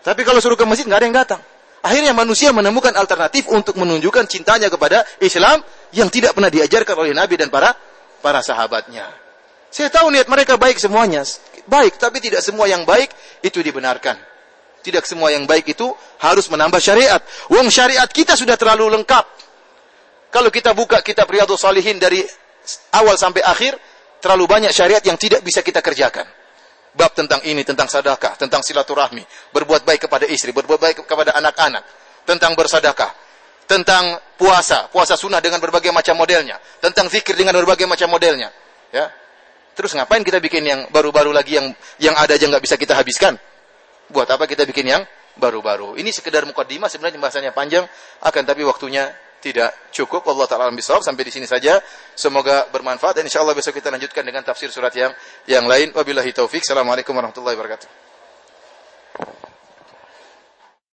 [0.00, 1.40] Tapi kalau suruh ke masjid nggak ada yang datang.
[1.84, 5.60] Akhirnya manusia menemukan alternatif untuk menunjukkan cintanya kepada Islam
[5.92, 7.76] yang tidak pernah diajarkan oleh Nabi dan para
[8.24, 9.25] para sahabatnya.
[9.76, 11.20] Saya tahu niat mereka baik semuanya.
[11.68, 13.12] Baik, tapi tidak semua yang baik
[13.44, 14.16] itu dibenarkan.
[14.80, 17.20] Tidak semua yang baik itu harus menambah syariat.
[17.52, 19.24] Wong syariat kita sudah terlalu lengkap.
[20.32, 22.24] Kalau kita buka kitab Riyadhus Salihin dari
[22.96, 23.76] awal sampai akhir,
[24.24, 26.24] terlalu banyak syariat yang tidak bisa kita kerjakan.
[26.96, 31.84] Bab tentang ini, tentang sedekah, tentang silaturahmi, berbuat baik kepada istri, berbuat baik kepada anak-anak,
[32.24, 33.12] tentang bersedekah,
[33.68, 38.48] tentang puasa, puasa sunnah dengan berbagai macam modelnya, tentang zikir dengan berbagai macam modelnya,
[38.88, 39.25] ya.
[39.76, 41.68] Terus ngapain kita bikin yang baru-baru lagi yang
[42.00, 43.36] yang ada aja nggak bisa kita habiskan?
[44.08, 45.04] Buat apa kita bikin yang
[45.36, 46.00] baru-baru?
[46.00, 47.84] Ini sekedar mukaddimah sebenarnya bahasanya panjang,
[48.24, 49.12] akan tapi waktunya
[49.44, 50.24] tidak cukup.
[50.32, 51.76] Allah taala bisawab sampai di sini saja.
[52.16, 55.12] Semoga bermanfaat dan insyaallah besok kita lanjutkan dengan tafsir surat yang
[55.44, 55.92] yang lain.
[55.92, 56.64] Wabillahi taufik.
[56.64, 58.05] Assalamualaikum warahmatullahi wabarakatuh.